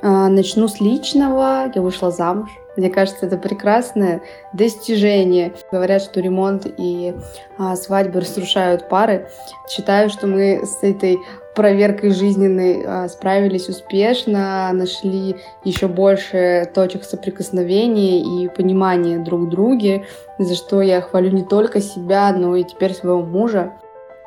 А, 0.02 0.28
начну 0.28 0.68
с 0.68 0.80
личного. 0.80 1.72
Я 1.74 1.80
вышла 1.80 2.11
замуж 2.11 2.50
Мне 2.78 2.90
кажется, 2.90 3.26
это 3.26 3.36
прекрасное 3.36 4.22
достижение. 4.52 5.52
Говорят, 5.72 6.00
что 6.00 6.20
ремонт 6.20 6.64
и 6.78 7.12
а, 7.58 7.74
свадьбы 7.74 8.20
разрушают 8.20 8.88
пары. 8.88 9.28
Считаю, 9.68 10.08
что 10.10 10.28
мы 10.28 10.64
с 10.64 10.78
этой 10.82 11.18
проверкой 11.56 12.12
жизненной 12.12 12.84
а, 12.86 13.08
справились 13.08 13.68
успешно, 13.68 14.70
нашли 14.72 15.34
еще 15.64 15.88
больше 15.88 16.70
точек 16.72 17.02
соприкосновения 17.02 18.20
и 18.20 18.48
понимания 18.48 19.18
друг 19.18 19.40
в 19.40 19.48
друге, 19.48 20.04
за 20.38 20.54
что 20.54 20.80
я 20.80 21.00
хвалю 21.00 21.32
не 21.32 21.42
только 21.42 21.80
себя, 21.80 22.32
но 22.32 22.54
и 22.54 22.62
теперь 22.62 22.94
своего 22.94 23.22
мужа. 23.22 23.72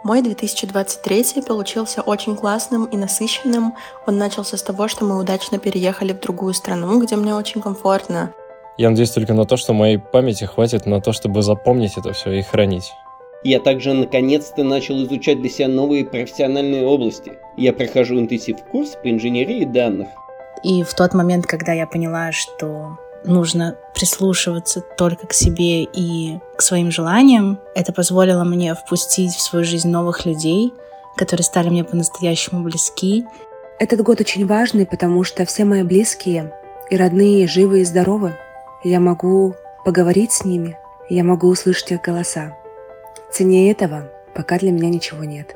Мой 0.03 0.23
2023 0.23 1.43
получился 1.47 2.01
очень 2.01 2.35
классным 2.35 2.85
и 2.85 2.97
насыщенным. 2.97 3.75
Он 4.07 4.17
начался 4.17 4.57
с 4.57 4.63
того, 4.63 4.87
что 4.87 5.05
мы 5.05 5.17
удачно 5.17 5.59
переехали 5.59 6.11
в 6.11 6.19
другую 6.19 6.55
страну, 6.55 6.99
где 6.99 7.15
мне 7.15 7.35
очень 7.35 7.61
комфортно. 7.61 8.33
Я 8.77 8.89
надеюсь 8.89 9.11
только 9.11 9.33
на 9.33 9.45
то, 9.45 9.57
что 9.57 9.73
моей 9.73 9.97
памяти 9.97 10.45
хватит 10.45 10.85
на 10.85 11.01
то, 11.01 11.11
чтобы 11.11 11.41
запомнить 11.41 11.97
это 11.97 12.13
все 12.13 12.31
и 12.31 12.41
хранить. 12.41 12.91
Я 13.43 13.59
также 13.59 13.93
наконец-то 13.93 14.63
начал 14.63 15.03
изучать 15.03 15.41
для 15.41 15.49
себя 15.49 15.67
новые 15.67 16.05
профессиональные 16.05 16.85
области. 16.85 17.33
Я 17.57 17.73
прохожу 17.73 18.19
интенсив 18.19 18.57
курс 18.71 18.97
по 19.01 19.09
инженерии 19.09 19.65
данных. 19.65 20.07
И 20.63 20.83
в 20.83 20.93
тот 20.93 21.13
момент, 21.13 21.47
когда 21.47 21.73
я 21.73 21.87
поняла, 21.87 22.31
что 22.31 22.97
нужно 23.23 23.77
прислушиваться 23.93 24.81
только 24.81 25.27
к 25.27 25.33
себе 25.33 25.83
и 25.83 26.39
к 26.57 26.61
своим 26.61 26.91
желаниям. 26.91 27.59
Это 27.75 27.93
позволило 27.93 28.43
мне 28.43 28.73
впустить 28.75 29.35
в 29.35 29.41
свою 29.41 29.65
жизнь 29.65 29.89
новых 29.89 30.25
людей, 30.25 30.73
которые 31.15 31.43
стали 31.43 31.69
мне 31.69 31.83
по-настоящему 31.83 32.63
близки. 32.63 33.25
Этот 33.79 34.01
год 34.01 34.21
очень 34.21 34.45
важный, 34.45 34.85
потому 34.85 35.23
что 35.23 35.45
все 35.45 35.65
мои 35.65 35.83
близкие 35.83 36.53
и 36.89 36.97
родные 36.97 37.47
живы 37.47 37.81
и 37.81 37.85
здоровы. 37.85 38.35
Я 38.83 38.99
могу 38.99 39.55
поговорить 39.85 40.31
с 40.31 40.43
ними, 40.43 40.75
я 41.07 41.23
могу 41.23 41.47
услышать 41.47 41.91
их 41.91 42.01
голоса. 42.01 42.57
Ценнее 43.31 43.71
этого 43.71 44.09
пока 44.33 44.57
для 44.57 44.71
меня 44.71 44.89
ничего 44.89 45.23
нет. 45.23 45.55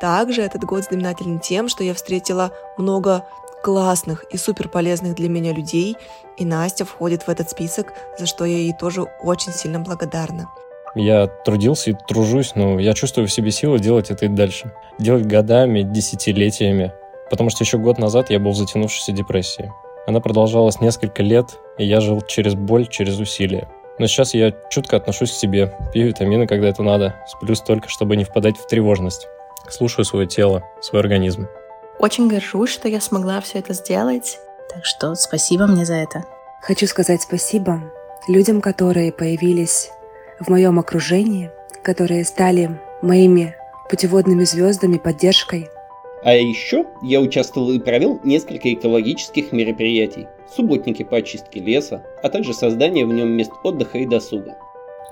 Также 0.00 0.40
этот 0.40 0.64
год 0.64 0.84
знаменателен 0.84 1.38
тем, 1.38 1.68
что 1.68 1.84
я 1.84 1.92
встретила 1.92 2.52
много 2.78 3.26
классных 3.62 4.24
и 4.30 4.38
супер 4.38 4.68
полезных 4.68 5.16
для 5.16 5.28
меня 5.28 5.52
людей, 5.52 5.96
и 6.38 6.46
Настя 6.46 6.86
входит 6.86 7.24
в 7.24 7.28
этот 7.28 7.50
список, 7.50 7.92
за 8.18 8.24
что 8.24 8.46
я 8.46 8.56
ей 8.56 8.72
тоже 8.72 9.02
очень 9.02 9.52
сильно 9.52 9.78
благодарна. 9.78 10.48
Я 10.94 11.26
трудился 11.26 11.90
и 11.90 11.96
тружусь, 12.08 12.54
но 12.54 12.80
я 12.80 12.94
чувствую 12.94 13.28
в 13.28 13.32
себе 13.32 13.50
силы 13.50 13.78
делать 13.78 14.10
это 14.10 14.24
и 14.24 14.28
дальше. 14.28 14.72
Делать 14.98 15.26
годами, 15.26 15.82
десятилетиями. 15.82 16.94
Потому 17.28 17.50
что 17.50 17.64
еще 17.64 17.76
год 17.76 17.98
назад 17.98 18.30
я 18.30 18.38
был 18.38 18.52
в 18.52 18.56
затянувшейся 18.56 19.12
депрессии. 19.12 19.70
Она 20.06 20.20
продолжалась 20.20 20.80
несколько 20.80 21.22
лет, 21.22 21.58
и 21.78 21.84
я 21.84 22.00
жил 22.00 22.20
через 22.22 22.54
боль, 22.54 22.86
через 22.86 23.18
усилия. 23.18 23.68
Но 23.98 24.06
сейчас 24.06 24.34
я 24.34 24.52
чутко 24.70 24.96
отношусь 24.96 25.32
к 25.32 25.34
себе, 25.34 25.74
пью 25.92 26.06
витамины, 26.06 26.46
когда 26.46 26.68
это 26.68 26.82
надо, 26.82 27.16
сплю 27.26 27.54
столько, 27.54 27.88
чтобы 27.88 28.16
не 28.16 28.24
впадать 28.24 28.56
в 28.56 28.66
тревожность. 28.66 29.26
Слушаю 29.68 30.04
свое 30.04 30.26
тело, 30.26 30.62
свой 30.80 31.00
организм. 31.00 31.48
Очень 31.98 32.28
горжусь, 32.28 32.70
что 32.70 32.88
я 32.88 33.00
смогла 33.00 33.40
все 33.40 33.58
это 33.58 33.72
сделать. 33.72 34.38
Так 34.72 34.84
что 34.84 35.14
спасибо 35.14 35.66
мне 35.66 35.84
за 35.84 35.94
это. 35.94 36.24
Хочу 36.60 36.86
сказать 36.86 37.22
спасибо 37.22 37.80
людям, 38.28 38.60
которые 38.60 39.12
появились 39.12 39.90
в 40.38 40.48
моем 40.50 40.78
окружении, 40.78 41.50
которые 41.82 42.24
стали 42.24 42.78
моими 43.02 43.56
путеводными 43.88 44.44
звездами, 44.44 44.98
поддержкой. 44.98 45.70
А 46.26 46.34
еще 46.34 46.86
я 47.02 47.20
участвовал 47.20 47.70
и 47.70 47.78
провел 47.78 48.18
несколько 48.24 48.74
экологических 48.74 49.52
мероприятий. 49.52 50.26
Субботники 50.56 51.04
по 51.04 51.18
очистке 51.18 51.60
леса, 51.60 52.02
а 52.20 52.28
также 52.28 52.52
создание 52.52 53.06
в 53.06 53.12
нем 53.12 53.28
мест 53.28 53.52
отдыха 53.62 53.98
и 53.98 54.06
досуга. 54.06 54.56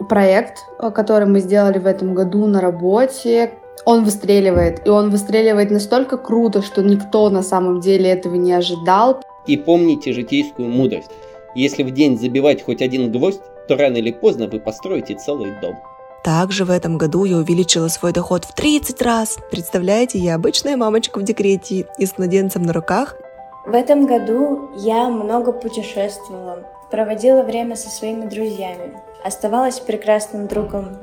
Проект, 0.08 0.58
который 0.92 1.28
мы 1.28 1.38
сделали 1.38 1.78
в 1.78 1.86
этом 1.86 2.14
году 2.14 2.48
на 2.48 2.60
работе, 2.60 3.52
он 3.84 4.02
выстреливает. 4.02 4.84
И 4.84 4.90
он 4.90 5.10
выстреливает 5.10 5.70
настолько 5.70 6.16
круто, 6.16 6.62
что 6.62 6.82
никто 6.82 7.30
на 7.30 7.44
самом 7.44 7.78
деле 7.78 8.10
этого 8.10 8.34
не 8.34 8.52
ожидал. 8.52 9.22
И 9.46 9.56
помните 9.56 10.12
житейскую 10.12 10.68
мудрость. 10.68 11.12
Если 11.54 11.84
в 11.84 11.92
день 11.92 12.18
забивать 12.18 12.60
хоть 12.60 12.82
один 12.82 13.12
гвоздь, 13.12 13.40
то 13.68 13.76
рано 13.76 13.98
или 13.98 14.10
поздно 14.10 14.48
вы 14.48 14.58
построите 14.58 15.14
целый 15.14 15.52
дом. 15.62 15.76
Также 16.24 16.64
в 16.64 16.70
этом 16.70 16.96
году 16.96 17.24
я 17.24 17.36
увеличила 17.36 17.88
свой 17.88 18.12
доход 18.12 18.46
в 18.46 18.54
30 18.54 19.02
раз. 19.02 19.38
Представляете, 19.50 20.18
я 20.18 20.34
обычная 20.34 20.76
мамочка 20.76 21.18
в 21.18 21.22
декрете 21.22 21.86
и 21.98 22.06
с 22.06 22.16
младенцем 22.16 22.62
на 22.62 22.72
руках. 22.72 23.16
В 23.66 23.74
этом 23.74 24.06
году 24.06 24.70
я 24.76 25.08
много 25.10 25.52
путешествовала, 25.52 26.64
проводила 26.90 27.42
время 27.42 27.76
со 27.76 27.90
своими 27.90 28.26
друзьями, 28.26 28.94
оставалась 29.22 29.80
прекрасным 29.80 30.46
другом, 30.46 30.96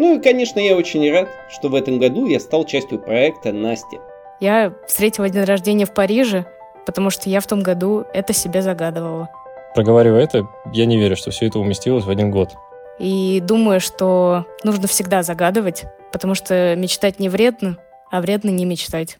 ну 0.00 0.16
и, 0.16 0.18
конечно, 0.18 0.58
я 0.60 0.76
очень 0.76 1.12
рад, 1.12 1.28
что 1.50 1.68
в 1.68 1.74
этом 1.74 1.98
году 1.98 2.24
я 2.24 2.40
стал 2.40 2.64
частью 2.64 2.98
проекта 2.98 3.52
Насти. 3.52 3.98
Я 4.40 4.72
встретила 4.86 5.28
день 5.28 5.44
рождения 5.44 5.84
в 5.84 5.92
Париже, 5.92 6.46
потому 6.86 7.10
что 7.10 7.28
я 7.28 7.40
в 7.40 7.46
том 7.46 7.62
году 7.62 8.06
это 8.14 8.32
себе 8.32 8.62
загадывала. 8.62 9.28
Проговаривая 9.74 10.22
это, 10.22 10.48
я 10.72 10.86
не 10.86 10.96
верю, 10.96 11.16
что 11.16 11.32
все 11.32 11.48
это 11.48 11.58
уместилось 11.58 12.06
в 12.06 12.10
один 12.10 12.30
год. 12.30 12.54
И 13.00 13.40
думаю, 13.40 13.80
что 13.80 14.46
нужно 14.62 14.86
всегда 14.86 15.22
загадывать, 15.22 15.84
потому 16.12 16.34
что 16.34 16.76
мечтать 16.76 17.18
не 17.18 17.30
вредно, 17.30 17.78
а 18.10 18.20
вредно 18.20 18.50
не 18.50 18.66
мечтать. 18.66 19.18